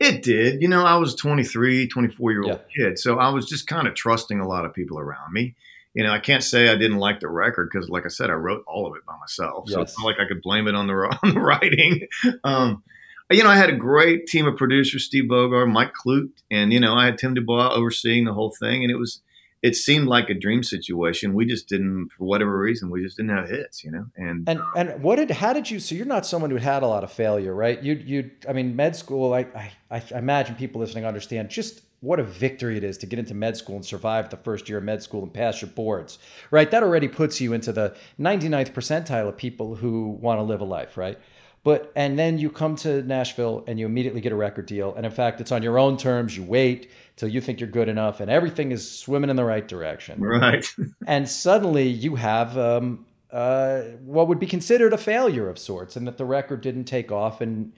[0.01, 0.63] it did.
[0.63, 2.87] You know, I was 23, 24 year old yeah.
[2.87, 2.99] kid.
[2.99, 5.55] So I was just kind of trusting a lot of people around me.
[5.93, 8.35] You know, I can't say I didn't like the record because, like I said, I
[8.35, 9.65] wrote all of it by myself.
[9.67, 9.75] Yes.
[9.75, 12.07] So it's not like I could blame it on the, on the writing.
[12.45, 12.83] Um,
[13.31, 16.81] you know, I had a great team of producers, Steve Bogard, Mike Clute, and, you
[16.81, 18.83] know, I had Tim Dubois overseeing the whole thing.
[18.83, 19.21] And it was,
[19.63, 21.35] it seemed like a dream situation.
[21.35, 24.07] We just didn't, for whatever reason, we just didn't have hits, you know.
[24.17, 25.81] And and and what did how did you?
[25.81, 27.83] So you're not someone who had a lot of failure, right?
[27.83, 29.35] You you I mean, med school.
[29.35, 33.19] I I, I imagine people listening understand just what a victory it is to get
[33.19, 36.19] into med school and survive the first year of med school and pass your boards,
[36.51, 36.71] right?
[36.71, 40.65] That already puts you into the 99th percentile of people who want to live a
[40.65, 41.19] life, right?
[41.63, 45.05] But and then you come to Nashville and you immediately get a record deal, and
[45.05, 46.35] in fact, it's on your own terms.
[46.35, 49.69] You wait till you think you're good enough, and everything is swimming in the right
[49.69, 50.21] direction.
[50.21, 50.67] Right.
[51.07, 56.07] and suddenly you have um, uh, what would be considered a failure of sorts, and
[56.07, 57.43] that the record didn't take off.
[57.43, 57.75] And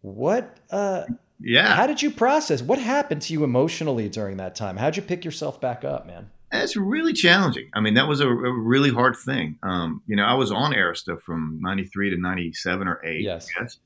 [0.00, 0.58] what?
[0.70, 1.04] Uh,
[1.40, 1.76] yeah.
[1.76, 2.62] How did you process?
[2.62, 4.76] What happened to you emotionally during that time?
[4.76, 6.30] How'd you pick yourself back up, man?
[6.50, 7.70] It's really challenging.
[7.74, 9.58] I mean, that was a, a really hard thing.
[9.62, 13.22] Um, you know, I was on Arista from '93 to '97 or '8.
[13.22, 13.48] Yes.
[13.58, 13.78] yes.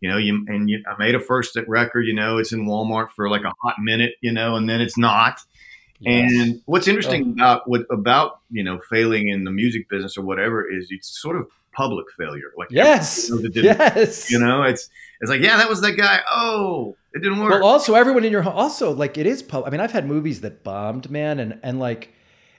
[0.00, 2.06] You know, you and you, I made a first record.
[2.06, 4.14] You know, it's in Walmart for like a hot minute.
[4.20, 5.40] You know, and then it's not.
[6.00, 6.30] Yes.
[6.32, 7.32] And what's interesting oh.
[7.32, 11.36] about what about you know failing in the music business or whatever is it's sort
[11.36, 12.52] of public failure.
[12.56, 14.88] Like yes, yes, you know, it's
[15.20, 16.20] it's like yeah, that was that guy.
[16.30, 17.50] Oh, it didn't work.
[17.50, 19.42] Well, also everyone in your home, also like it is.
[19.42, 19.68] public.
[19.68, 22.12] I mean, I've had movies that bombed, man, and and like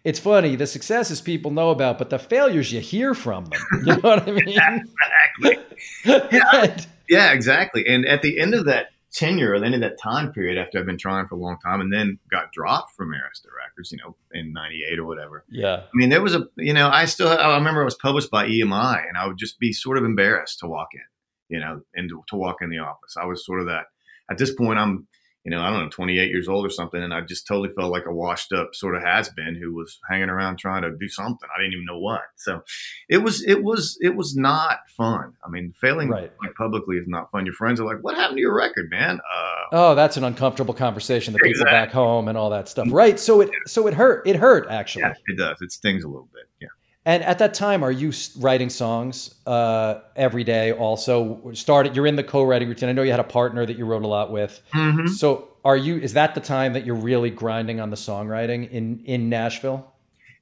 [0.03, 0.55] it's funny.
[0.55, 3.61] The successes people know about, but the failures you hear from them.
[3.85, 4.47] You know what I mean?
[4.47, 5.57] exactly.
[6.31, 6.77] Yeah,
[7.09, 7.85] yeah, exactly.
[7.87, 10.79] And at the end of that tenure, at the end of that time period, after
[10.79, 13.97] I've been trying for a long time, and then got dropped from Arista Records, you
[13.97, 15.43] know, in '98 or whatever.
[15.49, 15.83] Yeah.
[15.83, 18.47] I mean, there was a, you know, I still, I remember it was published by
[18.47, 22.09] EMI, and I would just be sort of embarrassed to walk in, you know, and
[22.09, 23.15] to, to walk in the office.
[23.19, 23.85] I was sort of that.
[24.29, 25.07] At this point, I'm
[25.47, 27.01] you know, I don't know, 28 years old or something.
[27.01, 29.97] And I just totally felt like a washed up sort of has been who was
[30.09, 31.47] hanging around trying to do something.
[31.55, 32.23] I didn't even know what.
[32.35, 32.63] So
[33.07, 35.35] it was, it was, it was not fun.
[35.45, 36.33] I mean, failing right.
[36.43, 37.45] like publicly is not fun.
[37.45, 39.21] Your friends are like, what happened to your record, man?
[39.21, 41.63] Uh, oh, that's an uncomfortable conversation that exactly.
[41.63, 42.89] people back home and all that stuff.
[42.91, 43.17] Right.
[43.17, 44.27] So it, so it hurt.
[44.27, 45.03] It hurt actually.
[45.03, 45.61] Yeah, it does.
[45.61, 46.43] It stings a little bit.
[46.59, 46.67] Yeah.
[47.07, 50.73] And at that time, are you writing songs uh, every day?
[50.73, 51.95] Also, started.
[51.95, 52.89] You're in the co-writing routine.
[52.89, 54.61] I know you had a partner that you wrote a lot with.
[54.73, 55.07] Mm-hmm.
[55.07, 55.99] So, are you?
[55.99, 59.89] Is that the time that you're really grinding on the songwriting in in Nashville?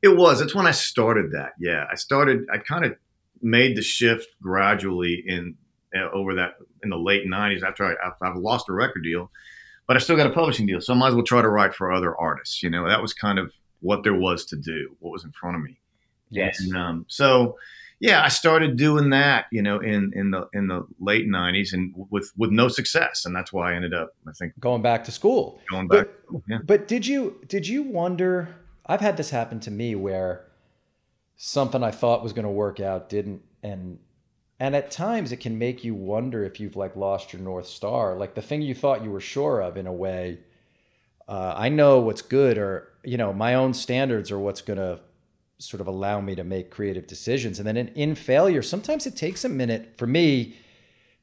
[0.01, 0.39] It was.
[0.39, 1.51] That's when I started that.
[1.59, 2.47] Yeah, I started.
[2.51, 2.95] I kind of
[3.43, 5.57] made the shift gradually in
[5.95, 7.61] uh, over that in the late '90s.
[7.61, 9.29] After I, after I've lost a record deal,
[9.87, 11.75] but I still got a publishing deal, so I might as well try to write
[11.75, 12.63] for other artists.
[12.63, 14.95] You know, that was kind of what there was to do.
[14.97, 15.77] What was in front of me.
[16.29, 16.59] Yes.
[16.59, 17.57] And, um, so
[17.99, 21.93] yeah, I started doing that, you know, in in the in the late '90s, and
[22.09, 25.11] with with no success, and that's why I ended up, I think, going back to
[25.11, 25.61] school.
[25.69, 26.07] Going back.
[26.29, 26.57] But, yeah.
[26.63, 28.55] but did you did you wonder?
[28.85, 30.45] I've had this happen to me where
[31.37, 33.99] something I thought was going to work out didn't, and
[34.59, 38.15] and at times it can make you wonder if you've like lost your north star,
[38.15, 40.39] like the thing you thought you were sure of in a way.
[41.27, 44.99] Uh, I know what's good, or you know, my own standards are what's going to
[45.57, 47.59] sort of allow me to make creative decisions.
[47.59, 50.55] And then in, in failure, sometimes it takes a minute for me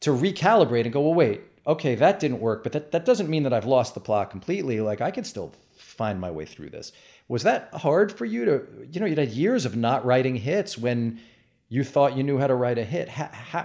[0.00, 3.42] to recalibrate and go, well, wait, okay, that didn't work, but that, that doesn't mean
[3.44, 4.80] that I've lost the plot completely.
[4.80, 6.92] Like I can still find my way through this.
[7.28, 10.76] Was that hard for you to, you know, you had years of not writing hits
[10.76, 11.20] when
[11.68, 13.08] you thought you knew how to write a hit.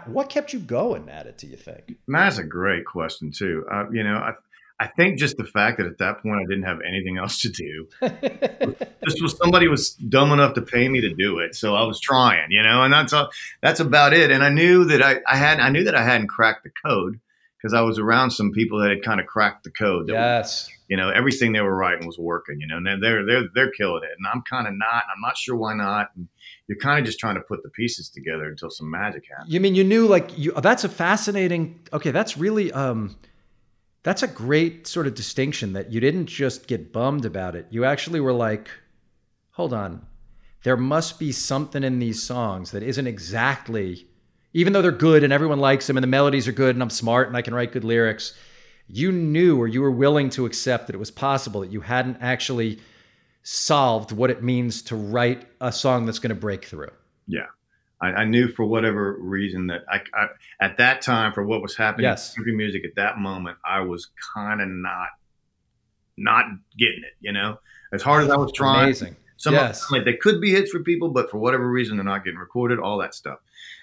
[0.05, 1.97] what kept you going at it, do you think?
[2.07, 3.65] That's a great question too.
[3.69, 4.33] Uh, you know, I,
[4.79, 7.49] I think just the fact that at that point I didn't have anything else to
[7.49, 7.87] do.
[8.01, 11.99] this was somebody was dumb enough to pay me to do it, so I was
[11.99, 13.29] trying, you know, and that's all,
[13.61, 14.29] that's about it.
[14.29, 17.19] And I knew that I, I had I knew that I hadn't cracked the code
[17.57, 20.09] because I was around some people that had kind of cracked the code.
[20.09, 23.71] yes, you know, everything they were writing was working, you know, and they're they're they're
[23.71, 25.03] killing it, and I'm kind of not.
[25.13, 26.11] I'm not sure why not.
[26.15, 26.27] And
[26.67, 29.51] you're kind of just trying to put the pieces together until some magic happens.
[29.51, 30.51] You mean you knew like you?
[30.51, 31.79] That's a fascinating.
[31.91, 33.17] Okay, that's really um
[34.07, 37.67] that's a great sort of distinction that you didn't just get bummed about it.
[37.69, 38.69] You actually were like,
[39.51, 40.05] hold on,
[40.63, 44.07] there must be something in these songs that isn't exactly,
[44.53, 46.89] even though they're good and everyone likes them and the melodies are good and I'm
[46.89, 48.33] smart and I can write good lyrics.
[48.87, 52.19] You knew or you were willing to accept that it was possible that you hadn't
[52.21, 52.79] actually
[53.43, 56.91] solved what it means to write a song that's going to break through.
[57.27, 57.47] Yeah.
[57.99, 60.27] I, I, knew for whatever reason that I, I,
[60.61, 62.29] at that time for what was happening yes.
[62.29, 65.09] in country music at that moment, I was kind of not
[66.15, 66.45] not
[66.77, 67.13] getting it.
[67.19, 67.59] You know,
[67.91, 68.85] as hard as I was trying.
[68.85, 69.15] Amazing.
[69.37, 69.85] Some yes.
[69.85, 72.39] of like they could be hits for people, but for whatever reason they're not getting
[72.39, 72.79] recorded.
[72.79, 73.39] All that stuff,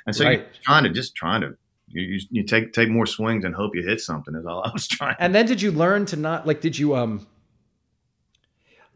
[0.07, 0.39] and so right.
[0.39, 1.57] you're trying to just trying to.
[1.87, 4.71] You, you, you take take more swings and hope you hit something is all I
[4.73, 5.17] was trying.
[5.19, 6.61] And then did you learn to not like?
[6.61, 7.27] Did you um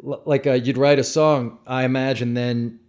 [0.01, 1.59] like uh, you'd write a song?
[1.67, 2.81] I imagine then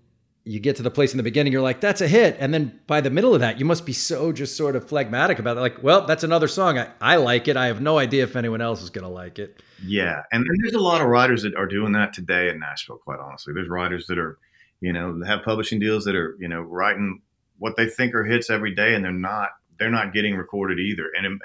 [0.49, 2.35] you get to the place in the beginning, you're like, that's a hit.
[2.39, 5.37] And then by the middle of that, you must be so just sort of phlegmatic
[5.37, 5.59] about it.
[5.59, 6.79] Like, well, that's another song.
[6.79, 7.55] I, I like it.
[7.55, 9.61] I have no idea if anyone else is going to like it.
[9.85, 10.23] Yeah.
[10.31, 13.19] And, and, there's a lot of writers that are doing that today in Nashville, quite
[13.19, 13.53] honestly.
[13.53, 14.39] There's writers that are,
[14.81, 17.21] you know, have publishing deals that are, you know, writing
[17.59, 21.11] what they think are hits every day and they're not, they're not getting recorded either.
[21.15, 21.39] And,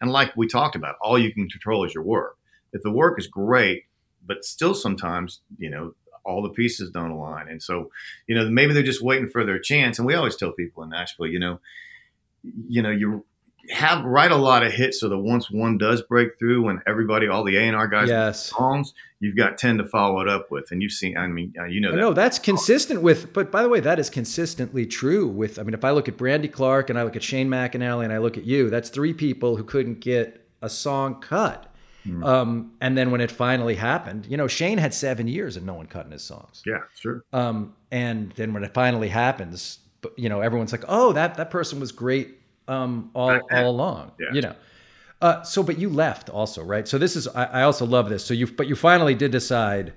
[0.00, 2.38] and like we talked about, all you can control is your work.
[2.72, 3.84] If the work is great,
[4.24, 5.94] but still sometimes, you know,
[6.26, 7.48] all the pieces don't align.
[7.48, 7.90] And so,
[8.26, 9.98] you know, maybe they're just waiting for their chance.
[9.98, 11.60] And we always tell people in Nashville, you know,
[12.68, 13.24] you know, you
[13.70, 17.26] have write a lot of hits so that once one does break through, when everybody,
[17.26, 18.46] all the A and R guys, yes.
[18.46, 20.70] songs, you've got ten to follow it up with.
[20.70, 21.96] And you've seen, I mean, uh, you know, that.
[21.96, 23.32] no, that's consistent with.
[23.32, 25.58] But by the way, that is consistently true with.
[25.58, 28.12] I mean, if I look at Brandy Clark and I look at Shane McAnally and
[28.12, 31.72] I look at you, that's three people who couldn't get a song cut
[32.06, 32.24] Mm.
[32.24, 35.74] Um, and then when it finally happened, you know, Shane had seven years of no
[35.74, 36.62] one cutting his songs.
[36.64, 37.24] Yeah, sure.
[37.32, 39.78] Um, and then when it finally happens,
[40.16, 42.38] you know, everyone's like, "Oh, that that person was great
[42.68, 44.32] um, all all along." Yeah.
[44.32, 44.54] You know.
[45.20, 46.86] Uh, so, but you left also, right?
[46.86, 48.24] So this is I, I also love this.
[48.24, 49.94] So you, but you finally did decide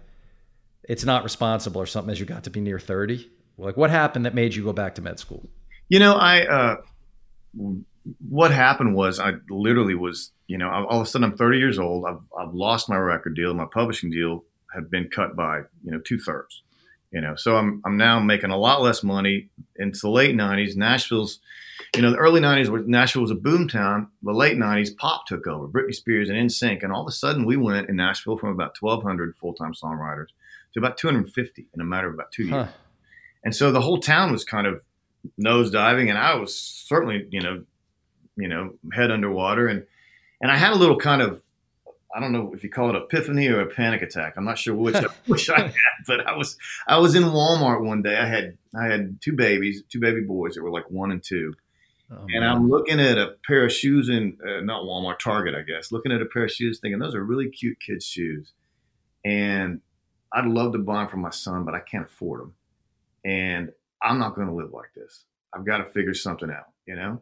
[0.84, 3.30] it's not responsible or something as you got to be near thirty.
[3.58, 5.50] Like, what happened that made you go back to med school?
[5.90, 6.76] You know, I uh,
[8.28, 11.80] what happened was I literally was, you know, all of a sudden I'm 30 years
[11.80, 12.06] old.
[12.06, 13.54] I've, I've lost my record deal.
[13.54, 16.64] My publishing deal had been cut by, you know, two thirds,
[17.12, 19.50] you know, so I'm, I'm now making a lot less money.
[19.76, 21.40] Into the late 90s, Nashville's,
[21.96, 24.10] you know, the early 90s, where Nashville was a boom town.
[24.22, 26.84] The late 90s, pop took over, Britney Spears and NSYNC.
[26.84, 30.28] And all of a sudden we went in Nashville from about 1,200 full time songwriters
[30.74, 32.66] to about 250 in a matter of about two years.
[32.66, 32.72] Huh.
[33.44, 34.82] And so the whole town was kind of
[35.38, 36.10] nose diving.
[36.10, 37.64] And I was certainly, you know,
[38.40, 39.68] you know, head underwater.
[39.68, 39.86] And,
[40.42, 41.42] and I had a little kind of,
[42.16, 44.34] I don't know if you call it epiphany or a panic attack.
[44.36, 45.74] I'm not sure which I wish I had,
[46.08, 48.18] but I was, I was in Walmart one day.
[48.18, 51.54] I had, I had two babies, two baby boys that were like one and two.
[52.12, 55.62] Oh, and I'm looking at a pair of shoes in uh, not Walmart, Target, I
[55.62, 55.92] guess.
[55.92, 58.54] Looking at a pair of shoes, thinking those are really cute kids' shoes,
[59.24, 59.82] and
[60.34, 62.54] I'd love to buy them for my son, but I can't afford them,
[63.24, 63.72] and
[64.02, 65.26] I'm not going to live like this.
[65.54, 67.22] I've got to figure something out, you know.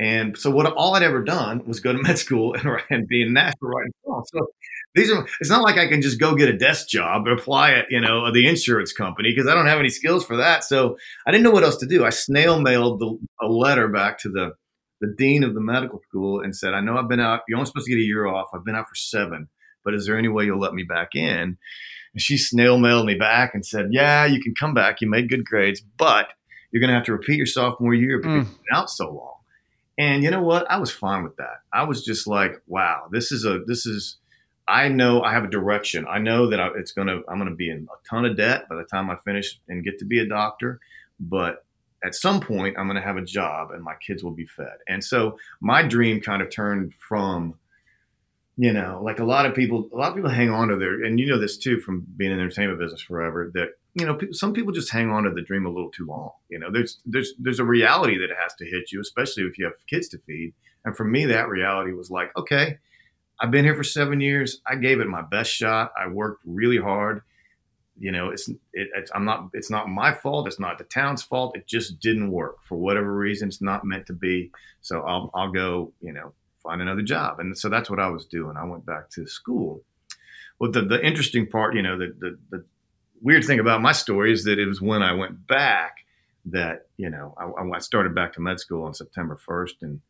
[0.00, 3.22] And so what all I'd ever done was go to med school and, and be
[3.22, 4.28] in Nashville writing songs.
[4.32, 4.46] So
[4.94, 7.72] these are it's not like I can just go get a desk job and apply
[7.72, 10.64] at, you know, the insurance company because I don't have any skills for that.
[10.64, 12.04] So I didn't know what else to do.
[12.04, 14.52] I snail mailed the, a letter back to the
[15.02, 17.66] the dean of the medical school and said, I know I've been out, you're only
[17.66, 18.48] supposed to get a year off.
[18.52, 19.48] I've been out for seven,
[19.82, 21.56] but is there any way you'll let me back in?
[22.12, 25.00] And she snail mailed me back and said, Yeah, you can come back.
[25.00, 26.32] You made good grades, but
[26.70, 28.38] you're going to have to repeat your sophomore year because mm.
[28.38, 29.39] you've been out so long.
[30.00, 30.68] And you know what?
[30.70, 31.60] I was fine with that.
[31.74, 34.16] I was just like, wow, this is a this is
[34.66, 36.06] I know I have a direction.
[36.08, 38.76] I know that I, it's gonna I'm gonna be in a ton of debt by
[38.76, 40.80] the time I finish and get to be a doctor,
[41.20, 41.66] but
[42.02, 44.78] at some point I'm gonna have a job and my kids will be fed.
[44.88, 47.56] And so my dream kind of turned from
[48.56, 51.02] you know, like a lot of people, a lot of people hang on to their,
[51.02, 53.50] and you know this too from being in the entertainment business forever.
[53.54, 56.30] That you know, some people just hang on to the dream a little too long.
[56.48, 59.64] You know, there's there's there's a reality that has to hit you, especially if you
[59.64, 60.54] have kids to feed.
[60.84, 62.78] And for me, that reality was like, okay,
[63.40, 64.60] I've been here for seven years.
[64.66, 65.92] I gave it my best shot.
[66.00, 67.22] I worked really hard.
[67.98, 69.50] You know, it's, it, it's I'm not.
[69.52, 70.46] It's not my fault.
[70.46, 71.56] It's not the town's fault.
[71.56, 73.48] It just didn't work for whatever reason.
[73.48, 74.52] It's not meant to be.
[74.80, 75.92] So I'll I'll go.
[76.00, 76.32] You know,
[76.62, 77.40] find another job.
[77.40, 78.56] And so that's what I was doing.
[78.56, 79.82] I went back to school.
[80.58, 82.64] Well, the, the interesting part, you know, the, the, the
[83.20, 85.98] weird thing about my story is that it was when I went back
[86.46, 90.00] that, you know, I, I started back to med school on September 1st and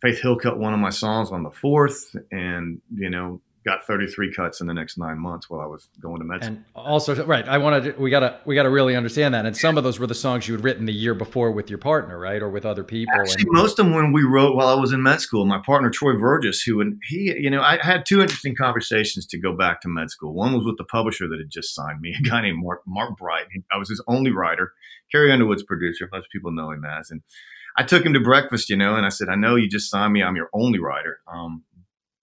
[0.00, 2.16] Faith Hill cut one of my songs on the 4th.
[2.32, 6.18] And, you know, got 33 cuts in the next nine months while I was going
[6.18, 6.56] to med school.
[6.56, 9.46] And also, right, I wanted to, we gotta we gotta really understand that.
[9.46, 11.78] And some of those were the songs you had written the year before with your
[11.78, 13.14] partner, right, or with other people.
[13.14, 15.46] Actually, and, most of them when we wrote while I was in med school.
[15.46, 19.38] My partner Troy Verges, who and he, you know, I had two interesting conversations to
[19.38, 20.34] go back to med school.
[20.34, 23.16] One was with the publisher that had just signed me, a guy named Mark Mark
[23.16, 23.46] Bright.
[23.72, 24.72] I was his only writer.
[25.10, 26.08] Carrie Underwood's producer.
[26.10, 27.22] Most people know him as and.
[27.74, 30.12] I took him to breakfast, you know, and I said, I know you just signed
[30.12, 30.22] me.
[30.22, 31.20] I'm your only writer.
[31.26, 31.64] Um,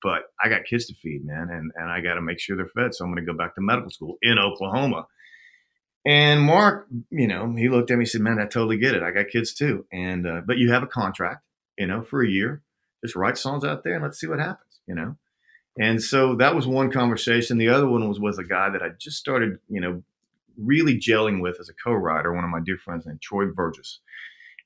[0.02, 2.68] but I got kids to feed, man, and, and I got to make sure they're
[2.68, 2.94] fed.
[2.94, 5.08] So I'm going to go back to medical school in Oklahoma.
[6.06, 9.04] And Mark, you know, he looked at me and said, "Man, I totally get it.
[9.04, 11.44] I got kids too, and uh, but you have a contract,
[11.78, 12.62] you know, for a year.
[13.04, 15.18] Just write songs out there and let's see what happens, you know."
[15.78, 17.58] And so that was one conversation.
[17.58, 20.04] The other one was with a guy that I just started, you know,
[20.58, 24.00] really gelling with as a co-writer, one of my dear friends named Troy Verges.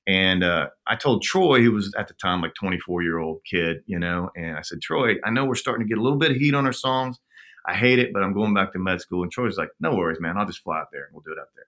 [0.06, 3.78] And uh, I told Troy, who was at the time like 24 year old kid,
[3.86, 6.32] you know, and I said, Troy, I know we're starting to get a little bit
[6.32, 7.20] of heat on our songs.
[7.66, 9.24] I hate it, but I'm going back to med school.
[9.24, 10.38] And Troy's like, no worries, man.
[10.38, 11.68] I'll just fly out there and we'll do it out there.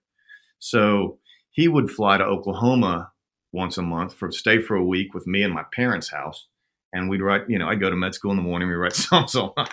[0.60, 1.20] So
[1.52, 3.12] he would fly to Oklahoma
[3.54, 6.48] once a month for stay for a week with me in my parents' house.
[6.96, 8.94] And we'd write, you know, I'd go to med school in the morning, we write
[8.96, 9.70] songs all night.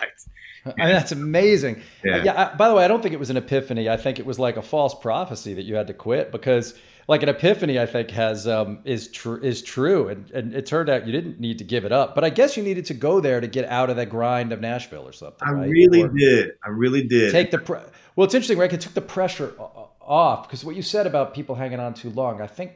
[0.65, 1.81] I mean, that's amazing.
[2.03, 2.23] Yeah.
[2.23, 3.89] yeah I, by the way, I don't think it was an epiphany.
[3.89, 6.73] I think it was like a false prophecy that you had to quit because–
[7.07, 10.89] like an epiphany i think has um, is true is true and, and it turned
[10.89, 13.19] out you didn't need to give it up but i guess you needed to go
[13.19, 15.69] there to get out of that grind of nashville or something i right?
[15.69, 17.79] really or did i really did take the pre-
[18.15, 19.53] well it's interesting right it took the pressure
[20.01, 22.71] off because what you said about people hanging on too long i think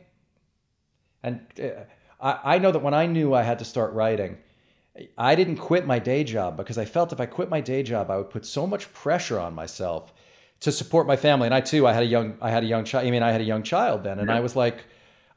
[1.24, 1.84] and uh,
[2.20, 4.38] I, I know that when i knew i had to start writing
[5.18, 8.10] i didn't quit my day job because i felt if i quit my day job
[8.10, 10.14] i would put so much pressure on myself
[10.60, 11.48] to support my family.
[11.48, 13.06] And I too, I had a young, I had a young child.
[13.06, 14.38] I mean, I had a young child then, and yeah.
[14.38, 14.86] I was like,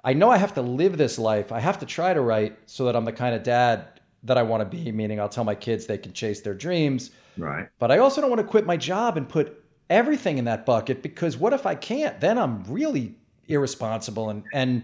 [0.03, 1.53] I know I have to live this life.
[1.53, 4.43] I have to try to write so that I'm the kind of dad that I
[4.43, 4.91] want to be.
[4.93, 7.11] Meaning, I'll tell my kids they can chase their dreams.
[7.37, 7.69] Right.
[7.79, 11.03] But I also don't want to quit my job and put everything in that bucket
[11.03, 12.19] because what if I can't?
[12.21, 13.15] Then I'm really
[13.47, 14.31] irresponsible.
[14.31, 14.83] And and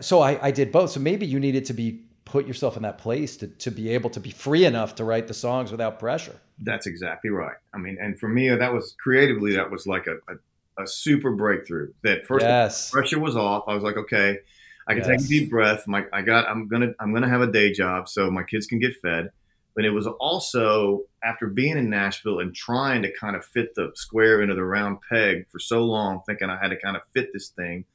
[0.00, 0.90] so I, I did both.
[0.90, 4.08] So maybe you needed to be put yourself in that place to to be able
[4.10, 6.36] to be free enough to write the songs without pressure.
[6.58, 7.56] That's exactly right.
[7.74, 11.32] I mean, and for me, that was creatively, that was like a, a, a super
[11.32, 11.92] breakthrough.
[12.04, 12.90] That first yes.
[12.90, 13.64] pressure was off.
[13.66, 14.38] I was like, okay,
[14.86, 15.08] I can yes.
[15.08, 15.88] take a deep breath.
[15.88, 18.78] My, I got, I'm gonna, I'm gonna have a day job so my kids can
[18.78, 19.30] get fed.
[19.74, 23.90] But it was also after being in Nashville and trying to kind of fit the
[23.94, 27.32] square into the round peg for so long, thinking I had to kind of fit
[27.32, 27.86] this thing.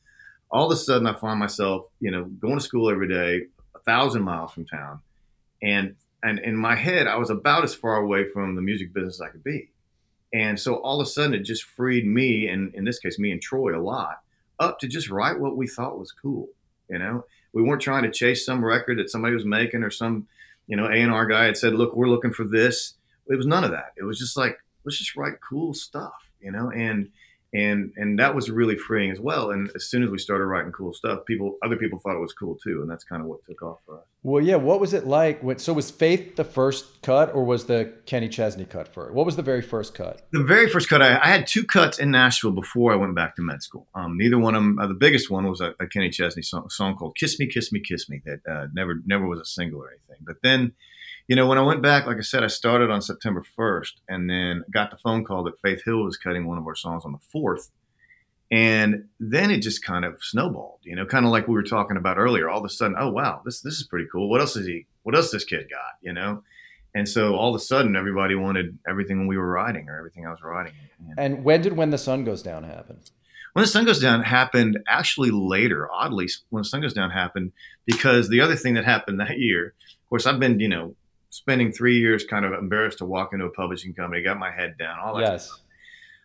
[0.49, 3.79] All of a sudden, I find myself, you know, going to school every day, a
[3.79, 4.99] thousand miles from town,
[5.61, 9.15] and and in my head, I was about as far away from the music business
[9.15, 9.69] as I could be.
[10.33, 13.31] And so all of a sudden, it just freed me, and in this case, me
[13.31, 14.21] and Troy, a lot,
[14.59, 16.49] up to just write what we thought was cool.
[16.89, 20.27] You know, we weren't trying to chase some record that somebody was making or some,
[20.67, 22.95] you know, A and R guy had said, "Look, we're looking for this."
[23.27, 23.93] It was none of that.
[23.97, 27.09] It was just like, let's just write cool stuff, you know, and
[27.57, 29.49] and and that was really freeing as well.
[29.49, 32.33] And as soon as we started writing cool stuff, people, other people thought it was
[32.33, 34.05] cool too, and that's kind of what took off for us.
[34.21, 34.57] Well, yeah.
[34.57, 35.41] What was it like?
[35.57, 39.13] so was Faith the first cut, or was the Kenny Chesney cut first?
[39.13, 40.21] What was the very first cut?
[40.31, 43.35] The very first cut, I, I had two cuts in Nashville before I went back
[43.37, 43.87] to med school.
[43.95, 44.77] Um, neither one of them.
[44.77, 47.71] Uh, the biggest one was a, a Kenny Chesney song, song called "Kiss Me, Kiss
[47.71, 50.23] Me, Kiss Me" that uh, never never was a single or anything.
[50.23, 50.73] But then
[51.27, 54.29] you know, when I went back, like I said, I started on September 1st and
[54.29, 57.11] then got the phone call that Faith Hill was cutting one of our songs on
[57.11, 57.69] the 4th.
[58.49, 61.97] And then it just kind of snowballed, you know, kind of like we were talking
[61.97, 62.49] about earlier.
[62.49, 64.29] All of a sudden, oh wow, this this is pretty cool.
[64.29, 64.85] What else is he?
[65.03, 65.95] What else this kid got?
[66.01, 66.43] You know,
[66.95, 70.29] and so all of a sudden, everybody wanted everything we were writing or everything I
[70.29, 70.71] was writing.
[71.09, 72.99] And, and when did when the sun goes down happen?
[73.51, 75.91] When the sun goes down happened actually later.
[75.91, 77.51] Oddly, when the sun goes down happened
[77.85, 80.95] because the other thing that happened that year, of course, I've been you know
[81.37, 84.75] spending three years kind of embarrassed to walk into a publishing company, got my head
[84.77, 85.21] down, all that.
[85.21, 85.45] Yes.
[85.47, 85.59] Stuff.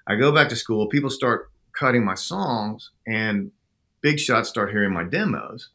[0.06, 0.88] I go back to school.
[0.88, 3.52] People start cutting my songs, and
[4.00, 5.68] big shots start hearing my demos.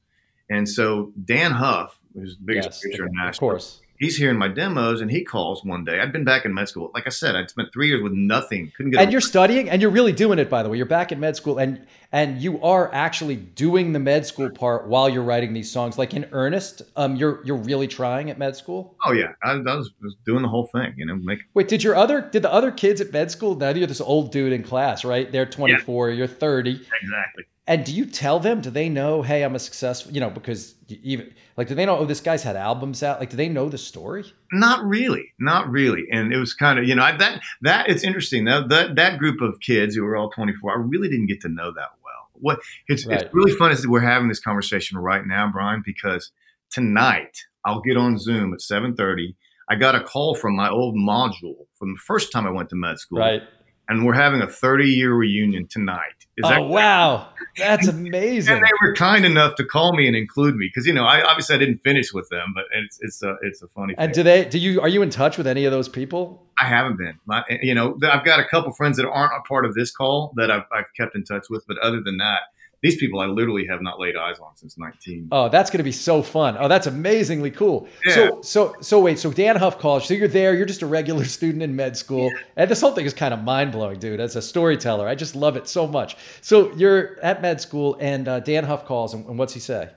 [0.49, 4.37] And so Dann Huff, who's the biggest yes, producer in Nashville, of course he's hearing
[4.37, 5.99] my demos and he calls one day.
[5.99, 6.91] I'd been back in med school.
[6.93, 8.71] Like I said, I'd spent three years with nothing.
[8.75, 9.01] Couldn't get.
[9.01, 10.49] And you're studying, and you're really doing it.
[10.49, 13.99] By the way, you're back in med school, and and you are actually doing the
[13.99, 16.81] med school part while you're writing these songs, like in earnest.
[16.95, 18.95] Um, you're you're really trying at med school.
[19.05, 20.93] Oh yeah, I, I was, was, doing the whole thing.
[20.97, 21.39] You know, make.
[21.53, 23.55] Wait, did your other did the other kids at med school?
[23.55, 25.31] Now you're this old dude in class, right?
[25.31, 26.15] They're 24, yeah.
[26.15, 26.71] you're 30.
[26.71, 28.61] Exactly And do you tell them?
[28.61, 29.22] Do they know?
[29.22, 30.13] Hey, I'm a successful.
[30.13, 31.97] You know, because even like, do they know?
[31.97, 33.20] Oh, this guy's had albums out.
[33.20, 34.24] Like, do they know the story?
[34.53, 36.05] Not really, not really.
[36.09, 39.18] And it was kind of you know I, that that it's interesting that that that
[39.20, 40.72] group of kids who were all 24.
[40.72, 42.30] I really didn't get to know that well.
[42.39, 43.22] What it's right.
[43.22, 46.32] it's really fun is that we're having this conversation right now, Brian, because
[46.72, 49.36] tonight I'll get on Zoom at 7:30.
[49.70, 52.78] I got a call from my old module from the first time I went to
[52.78, 53.20] med school.
[53.20, 53.43] Right
[53.89, 56.26] and we're having a 30 year reunion tonight.
[56.38, 57.30] Is oh, wow.
[57.58, 58.55] That's amazing.
[58.55, 61.22] and they were kind enough to call me and include me because, you know, I
[61.24, 64.24] obviously I didn't finish with them, but it's, it's a, it's a funny And thing.
[64.24, 66.45] do they, do you, are you in touch with any of those people?
[66.60, 67.20] I haven't been,
[67.62, 70.49] you know, I've got a couple friends that aren't a part of this call that
[70.49, 72.41] I've, I've kept in touch with, but other than that,
[72.82, 75.30] these people I literally have not laid eyes on since 19.
[75.32, 76.57] Oh, that's going to be so fun.
[76.59, 77.88] Oh, that's amazingly cool.
[78.05, 78.13] Yeah.
[78.13, 81.25] So, so, so wait, so Dann Huff College, so you're there, you're just a regular
[81.38, 82.30] student in med school.
[82.32, 82.39] Yeah.
[82.55, 84.19] And this whole thing is kind of mind blowing, dude.
[84.19, 86.17] As a storyteller, I just love it so much.
[86.41, 89.89] So you're at med school and uh, Dann Huff calls and, and what's he say?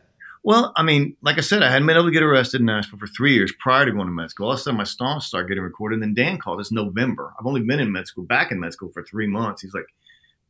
[0.42, 2.98] Well, I mean, like I said, I hadn't been able to get arrested in Nashville
[2.98, 4.46] for three years prior to going to med school.
[4.46, 5.96] All of a sudden, my songs start getting recorded.
[5.96, 6.60] And then Dan called.
[6.60, 7.34] It's November.
[7.38, 9.60] I've only been in med school, back in med school for three months.
[9.60, 9.84] He's like,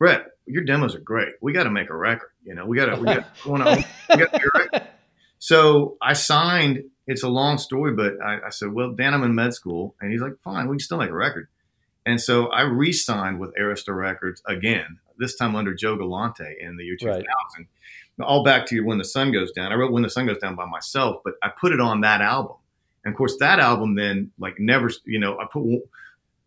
[0.00, 1.34] Brett, your demos are great.
[1.42, 2.30] We got to make a record.
[2.42, 4.86] You know, we got to, we got to,
[5.38, 6.84] So I signed.
[7.06, 9.96] It's a long story, but I, I, said, well, Dan, I'm in med school.
[10.00, 11.48] And he's like, fine, we can still make a record.
[12.06, 16.76] And so I re signed with Arista Records again, this time under Joe Galante in
[16.76, 17.18] the year 2000.
[17.18, 17.66] Right.
[18.26, 19.72] All back to you When the Sun Goes Down.
[19.72, 22.20] I wrote When the Sun Goes Down by myself, but I put it on that
[22.20, 22.56] album.
[23.04, 25.64] And of course, that album then, like, never, you know, I put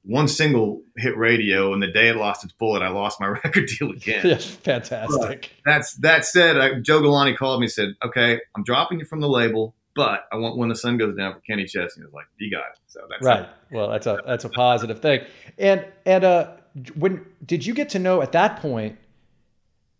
[0.03, 3.69] one single hit radio, and the day it lost its bullet, I lost my record
[3.79, 4.25] deal again.
[4.33, 5.51] Yes, fantastic.
[5.63, 6.57] But that's that said.
[6.57, 10.25] I, Joe Galante called me and said, "Okay, I'm dropping you from the label, but
[10.31, 12.59] I want when the sun goes down for Kenny Chesney." I was like, "You got
[12.59, 13.41] it." So that's right.
[13.41, 13.49] It.
[13.71, 15.25] Well, that's a that's a positive thing.
[15.57, 16.51] And and uh,
[16.95, 18.97] when did you get to know at that point?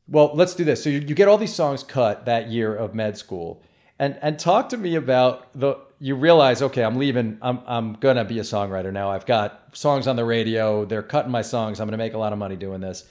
[0.07, 0.83] Well, let's do this.
[0.83, 3.63] So you, you get all these songs cut that year of med school,
[3.97, 7.37] and and talk to me about the you realize, okay, I'm leaving.
[7.41, 9.09] I'm I'm gonna be a songwriter now.
[9.09, 10.83] I've got songs on the radio.
[10.83, 11.79] They're cutting my songs.
[11.79, 13.05] I'm gonna make a lot of money doing this.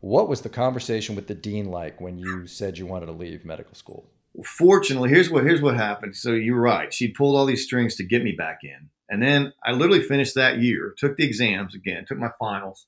[0.00, 3.46] What was the conversation with the dean like when you said you wanted to leave
[3.46, 4.10] medical school?
[4.44, 6.16] Fortunately, here's what here's what happened.
[6.16, 6.92] So you're right.
[6.92, 10.34] She pulled all these strings to get me back in, and then I literally finished
[10.34, 10.94] that year.
[10.98, 12.04] Took the exams again.
[12.06, 12.84] Took my finals,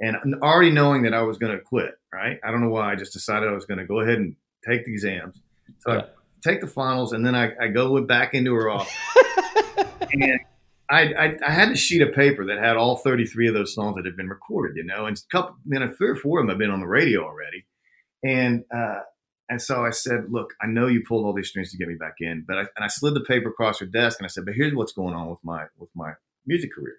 [0.00, 1.92] and already knowing that I was going to quit.
[2.10, 2.40] Right.
[2.42, 2.92] I don't know why.
[2.92, 4.34] I just decided I was going to go ahead and
[4.66, 5.42] take the exams.
[5.80, 6.04] So yeah
[6.44, 8.94] take the finals, and then I, I go back into her office.
[10.12, 10.40] and
[10.90, 13.96] I, I, I, had a sheet of paper that had all 33 of those songs
[13.96, 16.42] that had been recorded, you know, and a couple, you know, three or four of
[16.42, 17.64] them have been on the radio already.
[18.22, 19.00] And, uh,
[19.48, 21.94] and so I said, look, I know you pulled all these strings to get me
[21.94, 24.44] back in, but I, and I slid the paper across her desk and I said,
[24.44, 26.12] but here's what's going on with my, with my
[26.46, 26.96] music career.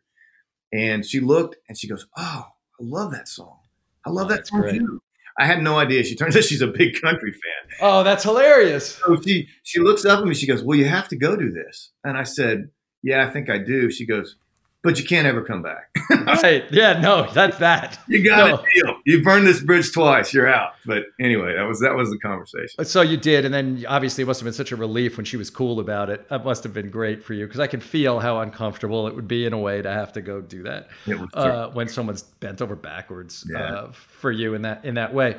[0.74, 2.48] And she looked and she goes, oh,
[2.80, 3.60] I love that song.
[4.06, 5.02] I love oh, that song too.
[5.38, 6.04] I had no idea.
[6.04, 7.78] She turns out she's a big country fan.
[7.82, 8.96] Oh, that's hilarious.
[8.96, 10.34] So she she looks up at me.
[10.34, 12.70] She goes, "Well, you have to go do this." And I said,
[13.04, 14.38] "Yeah, I think I do." She goes,
[14.86, 15.90] but you can't ever come back.
[16.44, 16.64] right.
[16.72, 18.00] Yeah, no, that's that.
[18.08, 18.64] You got no.
[18.74, 18.96] deal.
[19.06, 20.34] You burned this bridge twice.
[20.34, 20.76] You're out.
[20.86, 22.86] But anyway, that was that was the conversation.
[22.86, 25.36] So you did, and then obviously it must have been such a relief when she
[25.36, 26.30] was cool about it.
[26.30, 29.28] That must have been great for you because I can feel how uncomfortable it would
[29.28, 30.88] be in a way to have to go do that
[31.34, 33.60] uh, when someone's bent over backwards yeah.
[33.60, 35.36] uh, for you in that in that way.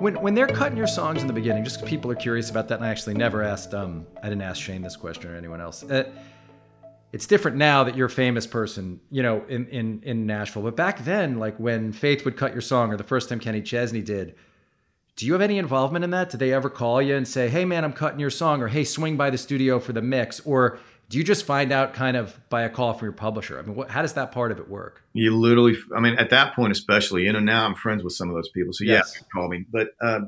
[0.00, 2.76] When when they're cutting your songs in the beginning, just people are curious about that,
[2.76, 3.74] and I actually never asked.
[3.74, 5.82] Um, I didn't ask Shane this question or anyone else.
[5.82, 6.10] Uh,
[7.12, 10.62] it's different now that you're a famous person, you know, in, in in Nashville.
[10.62, 13.60] But back then, like when Faith would cut your song, or the first time Kenny
[13.60, 14.34] Chesney did,
[15.16, 16.30] do you have any involvement in that?
[16.30, 18.84] Did they ever call you and say, "Hey, man, I'm cutting your song," or "Hey,
[18.84, 20.78] swing by the studio for the mix," or
[21.10, 23.58] do you just find out kind of by a call from your publisher?
[23.58, 25.02] I mean, what, how does that part of it work?
[25.12, 28.28] You literally, I mean, at that point, especially, you know, now I'm friends with some
[28.28, 28.72] of those people.
[28.72, 29.64] So, yes, yeah, call me.
[29.68, 30.20] But uh,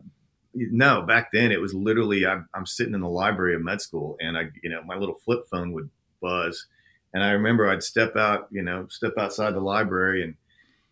[0.55, 4.16] no, back then it was literally, I'm, I'm, sitting in the library of med school
[4.20, 5.89] and I, you know, my little flip phone would
[6.20, 6.66] buzz.
[7.14, 10.35] And I remember I'd step out, you know, step outside the library and,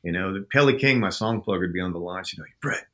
[0.04, 2.22] you know, Kelly King, my song plugger, would be on the line.
[2.22, 2.86] She'd be like, Brett,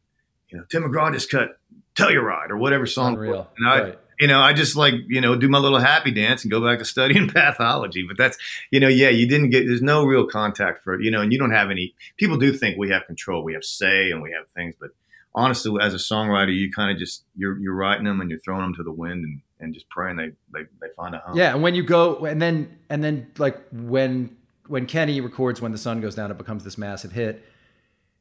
[0.48, 1.58] you know, Tim McGraw just cut
[1.94, 3.16] Telluride or whatever song.
[3.16, 3.50] Unreal.
[3.58, 6.42] And I, right you know, I just like, you know, do my little happy dance
[6.42, 8.04] and go back to studying pathology.
[8.06, 8.38] But that's,
[8.70, 11.38] you know, yeah, you didn't get, there's no real contact for, you know, and you
[11.38, 14.48] don't have any, people do think we have control, we have say and we have
[14.50, 14.74] things.
[14.78, 14.90] But
[15.34, 18.62] honestly, as a songwriter, you kind of just, you're, you're writing them and you're throwing
[18.62, 21.36] them to the wind and, and just praying they, they, they find a home.
[21.36, 21.52] Yeah.
[21.52, 24.36] And when you go, and then, and then like when,
[24.66, 27.44] when Kenny records When the Sun Goes Down, it becomes this massive hit.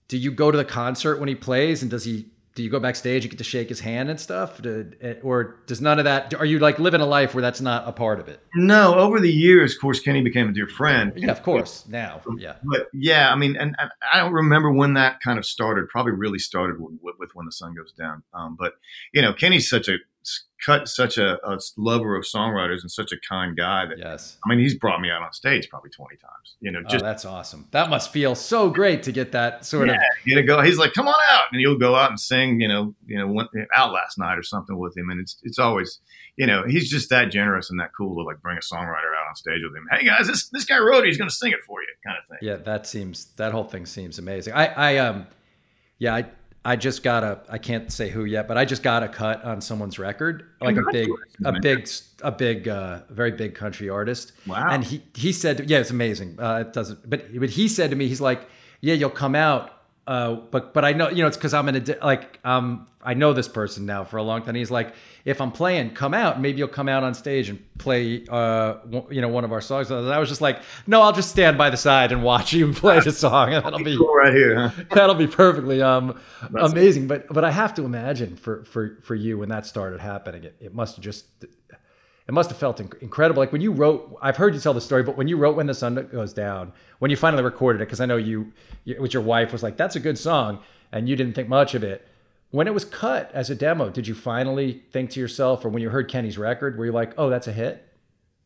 [0.07, 2.79] Do you go to the concert when he plays and does he do you go
[2.79, 4.61] backstage and get to shake his hand and stuff?
[4.65, 7.87] Eh, or does none of that are you like living a life where that's not
[7.87, 8.39] a part of it?
[8.55, 11.13] No over the years of course kenny became a dear friend.
[11.15, 12.55] Yeah of course now yeah.
[12.63, 16.13] But yeah i mean and, and i don't remember when that kind of started probably
[16.13, 18.23] really started with, with when the sun goes down.
[18.33, 18.73] Um, but
[19.13, 19.97] you know kenny's such a
[20.65, 24.37] cut such a, a, lover of songwriters and such a kind guy that yes.
[24.43, 27.07] I mean he's brought me out on stage probably 20 times you know just oh,
[27.07, 27.67] that's awesome.
[27.71, 30.77] That must feel so great to get that sort yeah, of you know go he's
[30.77, 33.91] like come on out and you'll go out and sing you know you know out
[33.91, 35.99] last night or something with him and it's it's always
[36.37, 39.27] you know he's just that generous and that cool to like bring a songwriter out
[39.29, 39.87] on stage with him.
[39.91, 42.27] Hey guys this this guy wrote it he's gonna sing it for you kind of
[42.27, 42.39] thing.
[42.41, 44.53] Yeah that seems that whole thing seems amazing.
[44.53, 45.27] I i um
[45.99, 46.25] yeah i
[46.65, 49.43] I just got a I can't say who yet, but I just got a cut
[49.43, 51.09] on someone's record, like a big
[51.45, 51.87] a big
[52.21, 54.31] a big uh, very big country artist.
[54.47, 54.65] Wow.
[54.69, 56.39] And he he said, yeah, it's amazing.
[56.39, 58.49] Uh, it doesn't, but but he said to me, he's like,
[58.81, 59.74] yeah, you'll come out
[60.07, 63.15] uh, but but I know you know it's because I'm in a like um I
[63.15, 64.53] know this person now for a long time.
[64.53, 64.93] He's like,
[65.25, 66.39] if I'm playing, come out.
[66.39, 68.75] Maybe you'll come out on stage and play uh
[69.09, 69.89] you know one of our songs.
[69.89, 72.71] And I was just like, no, I'll just stand by the side and watch you
[72.73, 73.53] play the song.
[73.53, 74.67] And that'll be cool right here.
[74.67, 74.83] Huh?
[74.91, 76.19] That'll be perfectly um
[76.55, 77.07] amazing.
[77.07, 80.55] But but I have to imagine for for for you when that started happening, it,
[80.59, 81.25] it must have just
[82.27, 83.41] it must have felt inc- incredible.
[83.41, 85.67] Like when you wrote, I've heard you tell the story, but when you wrote "When
[85.67, 88.51] the Sun Goes Down," when you finally recorded it, because I know you,
[88.83, 90.59] you, with your wife, was like, "That's a good song,"
[90.91, 92.07] and you didn't think much of it.
[92.49, 95.83] When it was cut as a demo, did you finally think to yourself, or when
[95.83, 97.83] you heard Kenny's record, were you like, "Oh, that's a hit"?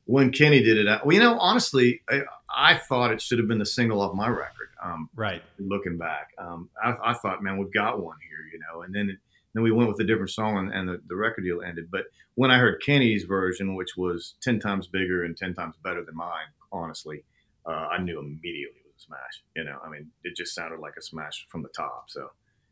[0.06, 2.22] When Kenny did it, well, you know, honestly, I,
[2.54, 4.70] I thought it should have been the single off my record.
[4.84, 5.44] Um, right.
[5.60, 9.12] Looking back, um, I, I, thought, man, we've got one here, you know, and then.
[9.12, 9.18] It,
[9.54, 11.90] then we went with a different song and, and the, the, record deal ended.
[11.92, 12.04] But
[12.36, 16.16] when I heard Kenny's version, which was 10 times bigger and 10 times better than
[16.16, 17.24] mine, honestly,
[17.66, 19.44] uh, I knew immediately it was a smash.
[19.56, 22.06] You know, I mean, it just sounded like a smash from the top.
[22.10, 22.30] So.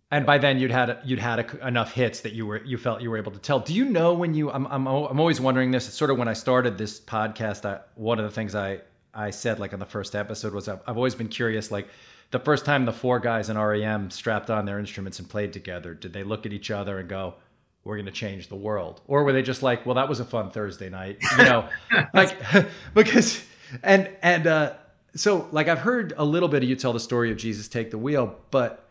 [0.09, 3.01] And by then you'd had you'd had a, enough hits that you were you felt
[3.01, 3.59] you were able to tell.
[3.59, 4.49] Do you know when you?
[4.49, 5.89] I'm I'm I'm always wondering this.
[5.89, 7.65] It's sort of when I started this podcast.
[7.65, 8.79] I, one of the things I
[9.13, 11.89] I said like on the first episode was I've, I've always been curious like
[12.31, 15.93] the first time the four guys in REM strapped on their instruments and played together,
[15.93, 17.35] did they look at each other and go,
[17.83, 20.25] "We're going to change the world," or were they just like, "Well, that was a
[20.25, 21.69] fun Thursday night," you know,
[22.13, 22.37] like
[22.93, 23.43] because
[23.83, 24.73] and and uh,
[25.15, 27.91] so like I've heard a little bit of you tell the story of Jesus take
[27.91, 28.89] the wheel, but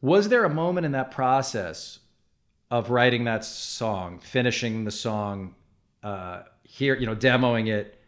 [0.00, 2.00] was there a moment in that process
[2.70, 5.54] of writing that song, finishing the song,
[6.02, 7.98] uh, here, you know, demoing it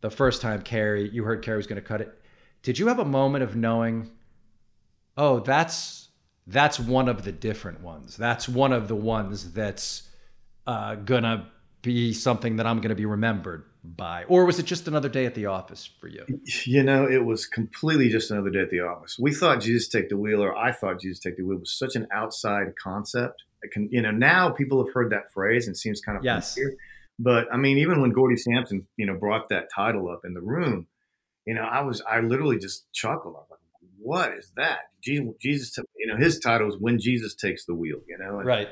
[0.00, 2.21] the first time Carrie, you heard Carrie was going to cut it
[2.62, 4.10] did you have a moment of knowing,
[5.16, 6.08] oh, that's
[6.46, 8.16] that's one of the different ones.
[8.16, 10.08] That's one of the ones that's
[10.66, 11.48] uh, gonna
[11.82, 15.34] be something that I'm gonna be remembered by, or was it just another day at
[15.34, 16.24] the office for you?
[16.64, 19.16] You know, it was completely just another day at the office.
[19.18, 21.96] We thought Jesus take the wheel, or I thought Jesus take the wheel was such
[21.96, 23.42] an outside concept.
[23.72, 26.54] Can, you know, now people have heard that phrase and seems kind of yes.
[26.54, 26.76] Familiar.
[27.18, 30.40] But I mean, even when Gordie Sampson, you know, brought that title up in the
[30.40, 30.86] room,
[31.46, 33.34] you know, I was, I literally just chuckled.
[33.36, 33.60] I was like,
[33.98, 34.90] what is that?
[35.00, 38.38] Jesus, Jesus, you know, his title is When Jesus Takes the Wheel, you know?
[38.38, 38.68] And, right.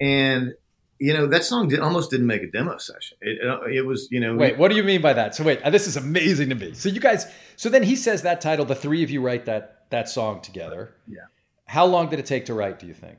[0.00, 0.54] And,
[0.98, 3.18] you know, that song did, almost didn't make a demo session.
[3.20, 3.38] It,
[3.72, 4.36] it was, you know.
[4.36, 5.34] Wait, what do you mean by that?
[5.34, 6.74] So wait, this is amazing to me.
[6.74, 9.90] So you guys, so then he says that title, the three of you write that,
[9.90, 10.94] that song together.
[11.08, 11.26] Yeah.
[11.66, 13.18] How long did it take to write, do you think?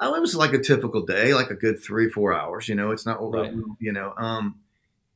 [0.00, 2.90] Oh, it was like a typical day, like a good three, four hours, you know,
[2.90, 3.52] it's not, right.
[3.78, 4.60] you know, um,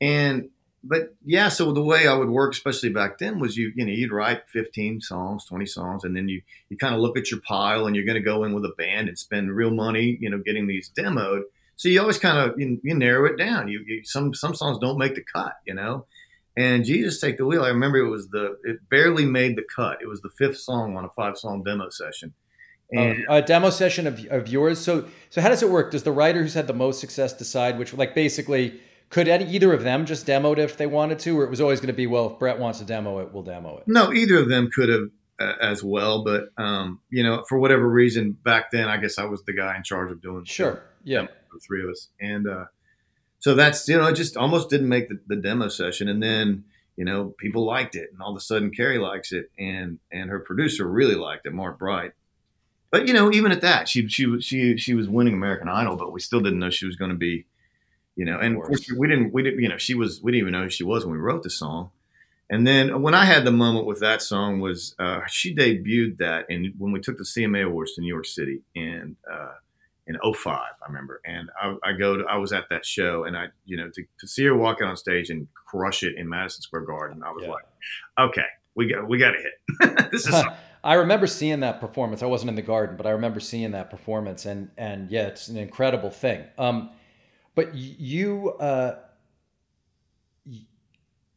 [0.00, 0.50] and
[0.86, 3.92] but yeah, so the way I would work, especially back then, was you you know
[3.92, 7.40] you'd write 15 songs, 20 songs, and then you you kind of look at your
[7.40, 10.28] pile, and you're going to go in with a band and spend real money, you
[10.28, 11.42] know, getting these demoed.
[11.76, 13.68] So you always kind of you, you, narrow it down.
[13.68, 16.06] You, you, some some songs don't make the cut, you know.
[16.56, 19.98] And Jesus Take the Wheel, I remember it was the it barely made the cut.
[20.02, 22.34] It was the fifth song on a five song demo session.
[22.92, 24.78] And, a demo session of, of yours.
[24.78, 25.90] So so how does it work?
[25.90, 28.80] Does the writer who's had the most success decide which like basically
[29.10, 31.60] could any, either of them just demo it if they wanted to, or it was
[31.60, 33.84] always going to be, well, if Brett wants to demo it, we'll demo it?
[33.86, 36.24] No, either of them could have uh, as well.
[36.24, 39.76] But, um, you know, for whatever reason, back then, I guess I was the guy
[39.76, 40.82] in charge of doing Sure.
[41.04, 41.26] Yeah.
[41.52, 42.08] The three of us.
[42.20, 42.64] And uh,
[43.38, 46.08] so that's, you know, it just almost didn't make the, the demo session.
[46.08, 46.64] And then,
[46.96, 48.10] you know, people liked it.
[48.12, 49.50] And all of a sudden, Carrie likes it.
[49.58, 52.12] And, and her producer really liked it, Mark Bright.
[52.90, 56.12] But, you know, even at that, she, she, she, she was winning American Idol, but
[56.12, 57.46] we still didn't know she was going to be
[58.16, 60.42] you know, and of course we didn't, we didn't, you know, she was, we didn't
[60.42, 61.90] even know who she was when we wrote the song.
[62.50, 66.46] And then when I had the moment with that song was uh, she debuted that
[66.50, 69.54] and when we took the CMA Awards to New York City in uh,
[70.06, 71.22] in 05, I remember.
[71.24, 74.04] And I, I, go to I was at that show and I you know to,
[74.20, 77.32] to see her walk out on stage and crush it in Madison Square Garden, I
[77.32, 77.50] was yeah.
[77.50, 77.64] like,
[78.18, 80.10] okay, we got we got a hit.
[80.12, 80.34] this is
[80.84, 82.22] I remember seeing that performance.
[82.22, 85.48] I wasn't in the garden, but I remember seeing that performance, and and yeah, it's
[85.48, 86.44] an incredible thing.
[86.58, 86.90] Um,
[87.54, 88.96] but you uh,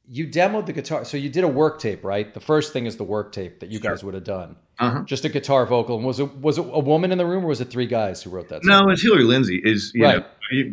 [0.09, 2.33] you demoed the guitar, so you did a work tape, right?
[2.33, 3.91] The first thing is the work tape that you sure.
[3.91, 4.55] guys would have done.
[4.79, 5.03] Uh-huh.
[5.03, 5.97] Just a guitar vocal.
[5.97, 8.23] And was it was it a woman in the room, or was it three guys
[8.23, 8.63] who wrote that?
[8.63, 8.85] Song?
[8.85, 9.59] No, it's Hillary Lindsey.
[9.63, 10.19] Is right.
[10.19, 10.25] Know,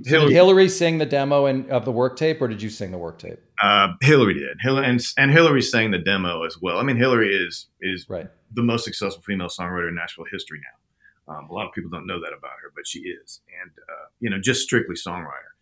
[0.05, 2.91] Hillary, did Hillary sing the demo and of the work tape, or did you sing
[2.91, 3.39] the work tape?
[3.63, 4.59] Uh, Hillary did.
[4.61, 6.79] Hillary and and Hillary sang the demo as well.
[6.79, 10.84] I mean, Hillary is is right the most successful female songwriter in Nashville history now.
[11.27, 14.07] Um, a lot of people don't know that about her, but she is, and uh,
[14.21, 15.53] you know, just strictly songwriter.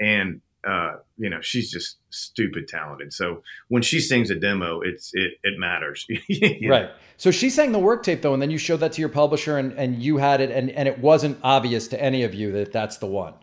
[0.00, 3.12] And uh, you know, she's just stupid talented.
[3.12, 6.06] So when she sings a demo, it's it it matters.
[6.68, 6.90] right.
[7.16, 9.58] So she sang the work tape though, and then you showed that to your publisher,
[9.58, 12.72] and and you had it, and and it wasn't obvious to any of you that
[12.72, 13.34] that's the one.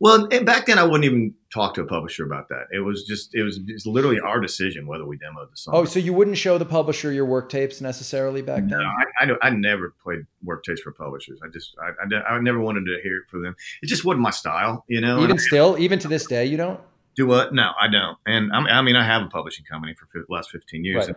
[0.00, 2.66] Well, back then I wouldn't even talk to a publisher about that.
[2.72, 5.74] It was just it was just literally our decision whether we demoed the song.
[5.74, 8.78] Oh, so you wouldn't show the publisher your work tapes necessarily back then?
[8.78, 11.40] No, I, I, I never played work tapes for publishers.
[11.44, 13.56] I just I, I, I, never wanted to hear it for them.
[13.82, 15.22] It just wasn't my style, you know.
[15.22, 16.80] Even still, even to this day, you don't
[17.16, 17.52] do what?
[17.52, 18.18] No, I don't.
[18.24, 21.06] And I mean, I have a publishing company for the last fifteen years.
[21.06, 21.08] Right.
[21.08, 21.16] And,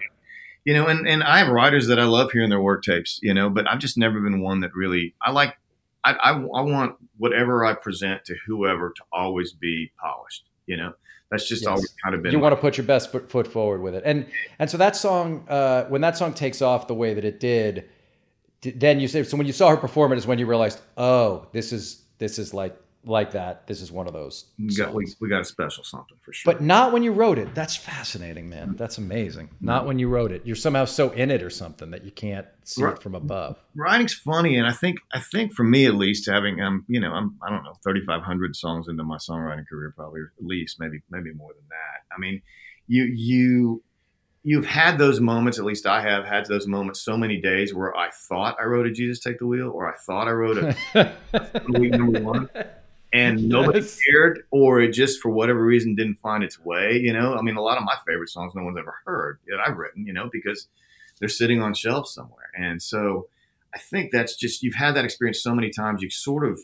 [0.64, 3.34] you know, and, and I have writers that I love hearing their work tapes, you
[3.34, 5.56] know, but I've just never been one that really I like
[6.04, 10.50] I, I, I, want whatever I present to whoever to always be polished.
[10.66, 10.94] You know,
[11.30, 11.68] that's just yes.
[11.68, 12.32] always kind of been.
[12.32, 14.26] You want to put your best foot forward with it, and
[14.60, 17.90] and so that song, uh, when that song takes off the way that it did,
[18.62, 21.48] then you say so when you saw her perform it is when you realized, oh,
[21.52, 24.46] this is this is like like that, this is one of those.
[24.60, 26.54] We got, we, we, got a special something for sure.
[26.54, 27.56] But not when you wrote it.
[27.56, 28.76] That's fascinating, man.
[28.78, 29.50] That's amazing.
[29.60, 30.44] Not when you wrote it.
[30.46, 33.58] You're somehow so in it or something that you can't see it from above.
[33.76, 37.12] Writing's funny, and I think I think for me at least, having um, you know,
[37.12, 41.34] I'm I don't know, 3,500 songs into my songwriting career, probably at least, maybe maybe
[41.34, 42.16] more than that.
[42.16, 42.42] I mean,
[42.88, 43.84] you you
[44.44, 47.96] you've had those moments at least i have had those moments so many days where
[47.96, 50.76] i thought i wrote a jesus take the wheel or i thought i wrote a
[51.68, 52.50] number one
[53.14, 54.00] and nobody yes.
[54.10, 56.98] cared, or it just for whatever reason didn't find its way.
[56.98, 59.60] You know, I mean, a lot of my favorite songs no one's ever heard that
[59.66, 60.06] I've written.
[60.06, 60.68] You know, because
[61.20, 63.28] they're sitting on shelves somewhere, and so
[63.74, 66.02] I think that's just you've had that experience so many times.
[66.02, 66.60] You sort of,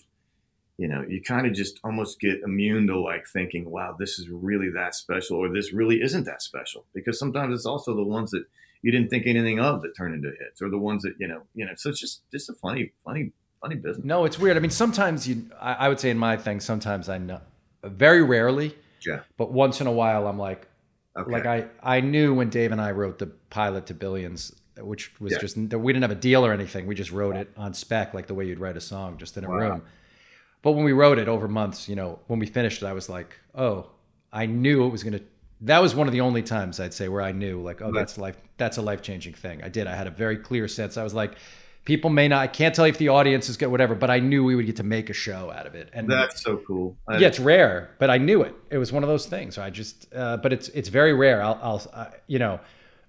[0.78, 4.30] you know, you kind of just almost get immune to like thinking, "Wow, this is
[4.30, 8.32] really that special," or "This really isn't that special," because sometimes it's also the ones
[8.32, 8.45] that
[8.82, 11.43] you didn't think anything of that turn into hits, or the ones that you know,
[11.56, 11.74] you know.
[11.76, 13.32] So it's just just a funny, funny
[13.62, 14.05] funny business.
[14.05, 14.58] No, it's weird.
[14.58, 17.41] I mean, sometimes you, I, I would say in my thing, sometimes I know,
[17.84, 18.76] very rarely.
[19.05, 19.22] Yeah.
[19.38, 20.68] But once in a while, I'm like,
[21.16, 21.32] okay.
[21.32, 25.34] like I, I knew when Dave and I wrote the pilot to Billions, which was
[25.34, 25.39] yeah.
[25.39, 26.88] just we didn't have a deal or anything.
[26.88, 29.45] We just wrote it on spec, like the way you'd write a song, just in
[29.45, 29.55] a wow.
[29.55, 29.82] room.
[30.62, 33.10] But when we wrote it over months, you know, when we finished it, I was
[33.10, 33.89] like, oh,
[34.34, 35.22] I knew it was gonna.
[35.62, 38.18] That was one of the only times I'd say where I knew, like, oh, that's
[38.18, 38.38] life.
[38.58, 39.64] That's a life changing thing.
[39.64, 39.88] I did.
[39.88, 40.97] I had a very clear sense.
[40.97, 41.36] I was like,
[41.88, 42.41] people may not.
[42.41, 43.95] I can't tell you if the audience is good, whatever.
[43.95, 46.43] But I knew we would get to make a show out of it, and that's
[46.43, 46.97] so cool.
[47.07, 48.53] I, yeah, it's rare, but I knew it.
[48.69, 49.57] It was one of those things.
[49.57, 51.41] I just, uh, but it's it's very rare.
[51.41, 52.59] I'll, I'll uh, you know.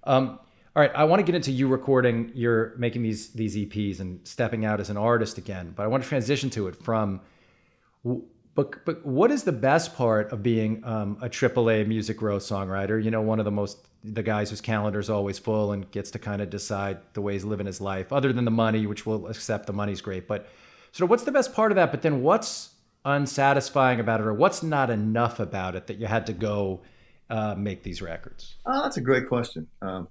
[0.05, 0.39] Um,
[0.75, 2.31] all right, I want to get into you recording.
[2.33, 6.03] You're making these these EPs and stepping out as an artist again, but I want
[6.03, 7.19] to transition to it from.
[8.55, 13.03] But but what is the best part of being um, a AAA Music Row songwriter?
[13.03, 16.11] You know, one of the most the guys whose calendar is always full and gets
[16.11, 19.05] to kind of decide the way he's living his life, other than the money, which
[19.05, 20.27] we'll accept the money's great.
[20.27, 20.47] But
[20.91, 21.91] so what's the best part of that?
[21.91, 22.69] But then what's
[23.05, 26.81] unsatisfying about it, or what's not enough about it that you had to go
[27.29, 28.55] uh, make these records?
[28.65, 29.67] Oh, that's a great question.
[29.81, 30.07] Um,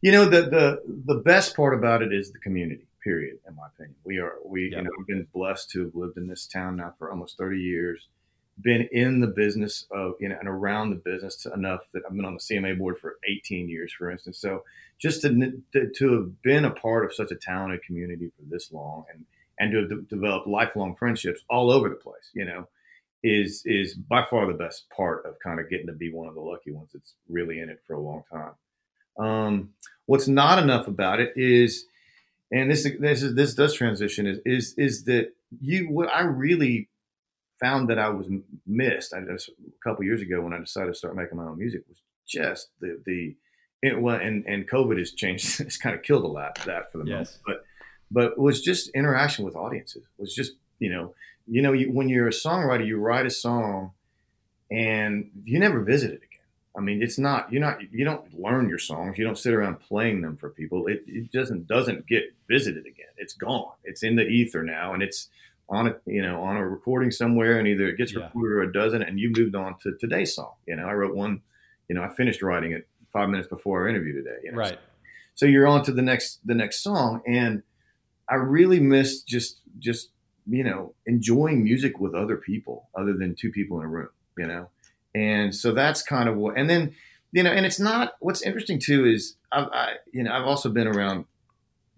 [0.00, 2.86] you know, the the the best part about it is the community.
[3.02, 3.38] Period.
[3.48, 4.78] In my opinion, we are we yep.
[4.78, 7.58] you know we've been blessed to have lived in this town now for almost thirty
[7.58, 8.06] years
[8.60, 12.24] been in the business of you know and around the business enough that I've been
[12.24, 14.38] on the CMA board for 18 years, for instance.
[14.38, 14.64] So
[14.98, 19.04] just to, to, have been a part of such a talented community for this long
[19.12, 19.24] and
[19.58, 22.68] and to have de- developed lifelong friendships all over the place, you know,
[23.22, 26.34] is is by far the best part of kind of getting to be one of
[26.34, 29.24] the lucky ones that's really in it for a long time.
[29.24, 29.70] Um,
[30.06, 31.86] what's not enough about it is,
[32.50, 36.88] and this this is this does transition is is is that you what I really
[37.62, 38.28] found that I was
[38.66, 39.14] missed.
[39.14, 41.82] I just a couple years ago when I decided to start making my own music
[41.88, 43.36] was just the the
[43.82, 45.60] it well and and COVID has changed.
[45.60, 47.10] it's kind of killed a lot of that for the yes.
[47.14, 47.40] moment.
[47.46, 47.64] But
[48.10, 50.02] but was just interaction with audiences.
[50.02, 51.14] It Was just you know
[51.46, 53.92] you know you, when you're a songwriter, you write a song
[54.70, 56.28] and you never visit it again.
[56.76, 59.18] I mean, it's not you're not you don't learn your songs.
[59.18, 60.86] You don't sit around playing them for people.
[60.86, 63.12] It, it doesn't doesn't get visited again.
[63.16, 63.72] It's gone.
[63.84, 65.28] It's in the ether now, and it's
[65.72, 68.24] on a you know on a recording somewhere and either it gets yeah.
[68.24, 71.14] recorded or it doesn't and you moved on to today's song you know i wrote
[71.14, 71.40] one
[71.88, 74.58] you know i finished writing it five minutes before our interview today you know?
[74.58, 74.78] right
[75.34, 77.62] so you're on to the next the next song, and
[78.28, 80.10] I really miss just just
[80.46, 84.46] you know enjoying music with other people other than two people in a room, you
[84.46, 84.68] know,
[85.14, 86.58] and so that's kind of what.
[86.58, 86.94] And then
[87.32, 88.14] you know, and it's not.
[88.20, 91.24] What's interesting too is I've I, you know I've also been around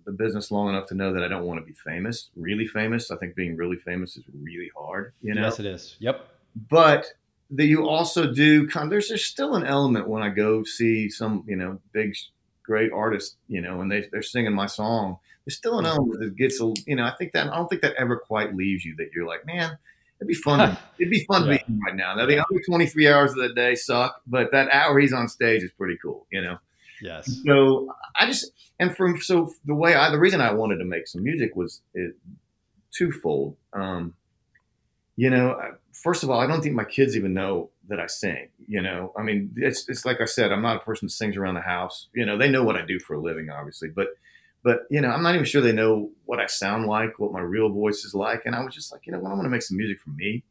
[0.04, 3.10] the business long enough to know that I don't want to be famous, really famous.
[3.10, 5.12] I think being really famous is really hard.
[5.22, 5.42] You know.
[5.42, 5.96] Yes, it is.
[6.00, 6.28] Yep.
[6.68, 7.06] But
[7.50, 11.08] that you also do kind of, there's there's still an element when I go see
[11.08, 12.16] some you know big
[12.62, 15.18] great artist you know and they they're singing my song.
[15.44, 15.88] There's still an mm.
[15.88, 18.54] element that gets a you know I think that I don't think that ever quite
[18.54, 19.78] leaves you that you're like man
[20.18, 21.58] it'd be fun to, it'd be fun yeah.
[21.58, 22.14] to be right now.
[22.14, 25.62] Now the other 23 hours of the day suck, but that hour he's on stage
[25.62, 26.26] is pretty cool.
[26.30, 26.58] You know.
[27.02, 27.42] Yes.
[27.44, 31.06] So I just and from so the way I the reason I wanted to make
[31.06, 32.16] some music was it,
[32.96, 33.56] twofold.
[33.72, 34.14] Um,
[35.16, 35.60] you know,
[35.92, 38.48] first of all, I don't think my kids even know that I sing.
[38.66, 41.36] You know, I mean, it's it's like I said, I'm not a person that sings
[41.36, 42.08] around the house.
[42.14, 44.08] You know, they know what I do for a living, obviously, but
[44.62, 47.40] but you know, I'm not even sure they know what I sound like, what my
[47.40, 48.42] real voice is like.
[48.46, 50.10] And I was just like, you know, what, I want to make some music for
[50.10, 50.42] me,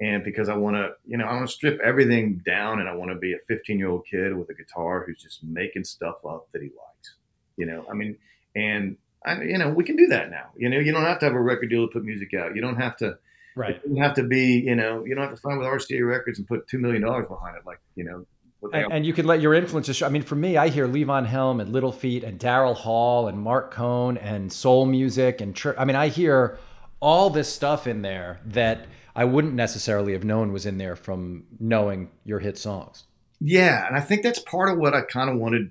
[0.00, 2.94] and because I want to, you know, I want to strip everything down, and I
[2.94, 6.16] want to be a 15 year old kid with a guitar who's just making stuff
[6.28, 7.14] up that he likes.
[7.56, 8.16] You know, I mean,
[8.56, 10.46] and I, you know, we can do that now.
[10.56, 12.54] You know, you don't have to have a record deal to put music out.
[12.54, 13.18] You don't have to
[13.56, 13.80] Right.
[13.84, 16.38] You don't have to be, you know, you don't have to sign with RCA Records
[16.38, 18.24] and put two million dollars behind it, like you know.
[18.72, 20.06] And, and, you could let your influences show.
[20.06, 23.38] I mean, for me, I hear Levon Helm and Little Feat and Daryl Hall and
[23.38, 26.58] Marc Cohn and soul music and I mean, I hear
[27.00, 28.84] all this stuff in there that
[29.14, 33.04] I wouldn't necessarily have known was in there from knowing your hit songs.
[33.40, 35.70] Yeah, and I think that's part of what I kind of wanted.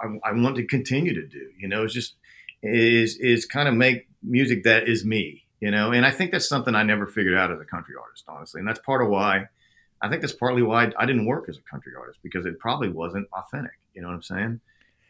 [0.00, 1.50] I, I want to continue to do.
[1.58, 2.14] You know, is just
[2.64, 6.48] is is kind of make music that is me you know and i think that's
[6.48, 9.44] something i never figured out as a country artist honestly and that's part of why
[10.00, 12.88] i think that's partly why i didn't work as a country artist because it probably
[12.88, 14.60] wasn't authentic you know what i'm saying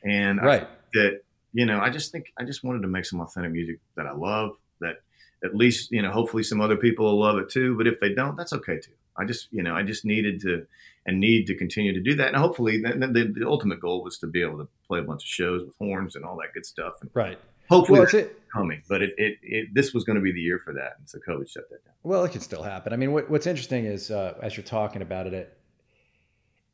[0.02, 1.20] and right that
[1.52, 4.12] you know i just think i just wanted to make some authentic music that i
[4.12, 4.96] love that
[5.45, 8.12] at least you know hopefully some other people will love it too but if they
[8.12, 10.66] don't that's okay too i just you know i just needed to
[11.07, 14.18] and need to continue to do that and hopefully the, the, the ultimate goal was
[14.18, 16.64] to be able to play a bunch of shows with horns and all that good
[16.64, 17.38] stuff and right
[17.68, 20.59] Hopefully, well, it's coming, but it, it, it, this was going to be the year
[20.59, 21.95] for that, and so COVID shut that down.
[22.03, 22.92] Well, it can still happen.
[22.92, 25.59] I mean, what, what's interesting is uh, as you're talking about it, it,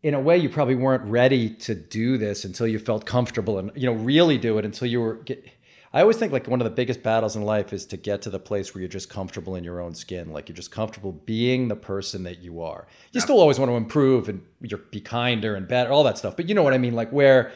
[0.02, 3.70] in a way, you probably weren't ready to do this until you felt comfortable, and
[3.76, 5.14] you know, really do it until you were.
[5.16, 5.44] Get,
[5.92, 8.30] I always think like one of the biggest battles in life is to get to
[8.30, 11.66] the place where you're just comfortable in your own skin, like you're just comfortable being
[11.66, 12.86] the person that you are.
[13.12, 16.36] You still always want to improve and you're be kinder and better, all that stuff,
[16.36, 17.52] but you know what I mean, like where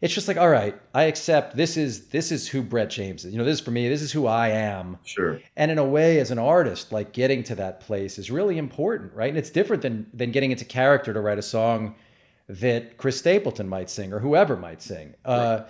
[0.00, 3.32] it's just like all right i accept this is this is who brett james is.
[3.32, 4.98] You know this is for me this is who i am.
[5.04, 5.40] Sure.
[5.56, 9.14] And in a way as an artist like getting to that place is really important
[9.14, 9.28] right?
[9.28, 11.94] And it's different than than getting into character to write a song
[12.48, 15.14] that chris stapleton might sing or whoever might sing.
[15.24, 15.38] Uh, right.
[15.38, 15.64] uh,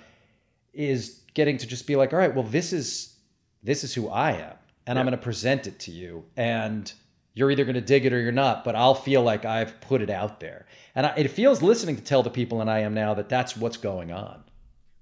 [0.73, 3.17] is getting to just be like all right well this is
[3.63, 4.55] this is who i am
[4.87, 5.01] and yeah.
[5.01, 6.93] i'm going to present it to you and
[7.35, 10.01] you're either going to dig it or you're not but i'll feel like i've put
[10.01, 12.95] it out there and I, it feels listening to tell the people and i am
[12.95, 14.45] now that that's what's going on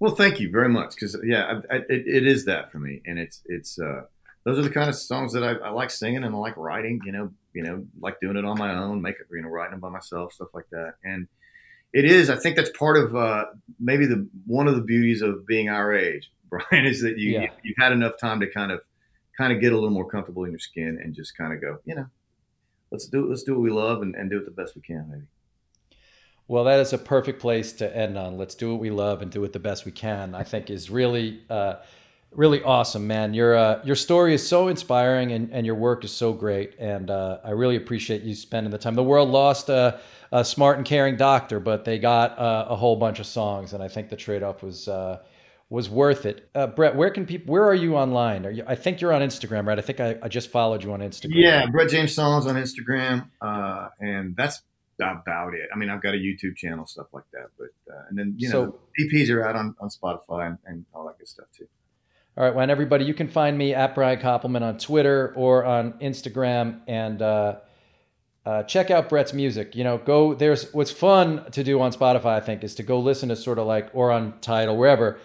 [0.00, 3.02] well thank you very much because yeah I, I, it, it is that for me
[3.06, 4.02] and it's it's uh,
[4.44, 7.00] those are the kind of songs that I, I, like singing and I like writing
[7.04, 9.72] you know you know like doing it on my own make it you know writing
[9.72, 11.28] them by myself stuff like that and
[11.92, 13.44] it is i think that's part of uh,
[13.78, 17.40] maybe the one of the beauties of being our age brian is that you, yeah.
[17.42, 18.80] you you've had enough time to kind of
[19.36, 21.78] kind of get a little more comfortable in your skin and just kind of go
[21.84, 22.06] you know
[22.92, 25.08] let's do let's do what we love and, and do it the best we can,
[25.10, 25.26] maybe.
[26.46, 28.36] Well, that is a perfect place to end on.
[28.36, 30.34] Let's do what we love and do it the best we can.
[30.34, 31.76] I think is really, uh,
[32.34, 33.34] really awesome, man.
[33.34, 36.74] Your uh, your story is so inspiring, and, and your work is so great.
[36.78, 38.94] And uh, I really appreciate you spending the time.
[38.94, 42.96] The world lost a, a smart and caring doctor, but they got uh, a whole
[42.96, 45.18] bunch of songs, and I think the trade off was uh,
[45.68, 46.48] was worth it.
[46.54, 47.52] Uh, Brett, where can people?
[47.52, 48.46] Where are you online?
[48.46, 49.78] Are you, I think you're on Instagram, right?
[49.78, 51.32] I think I, I just followed you on Instagram.
[51.34, 54.62] Yeah, Brett James Songs on Instagram, uh, and that's
[55.00, 55.68] about it.
[55.74, 58.48] I mean, I've got a YouTube channel, stuff like that, but uh, and then you
[58.48, 61.66] know, so, EPs are out on, on Spotify and, and, all that good stuff too.
[62.34, 65.92] All right, well, everybody, you can find me at Brian Koppelman on Twitter or on
[65.94, 67.56] Instagram, and uh,
[68.46, 69.76] uh, check out Brett's music.
[69.76, 72.36] You know, go there's what's fun to do on Spotify.
[72.36, 75.20] I think is to go listen to sort of like or on Tidal wherever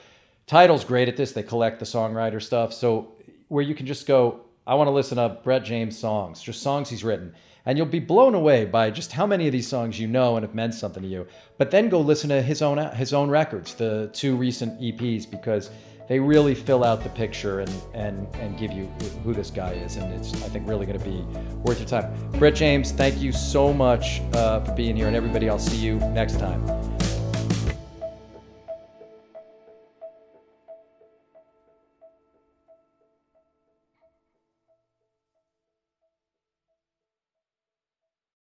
[0.48, 1.32] Tidal's great at this.
[1.32, 2.74] They collect the songwriter stuff.
[2.74, 3.14] So
[3.48, 6.90] where you can just go, I want to listen to Brett James songs, just songs
[6.90, 7.34] he's written.
[7.66, 10.46] And you'll be blown away by just how many of these songs you know and
[10.46, 11.28] have meant something to you.
[11.58, 15.70] But then go listen to his own his own records, the two recent EPs, because
[16.08, 18.86] they really fill out the picture and and and give you
[19.24, 21.22] who this guy is, and it's I think really going to be
[21.64, 22.14] worth your time.
[22.34, 26.00] Brett James, thank you so much uh, for being here, and everybody, I'll see you
[26.00, 26.97] next time.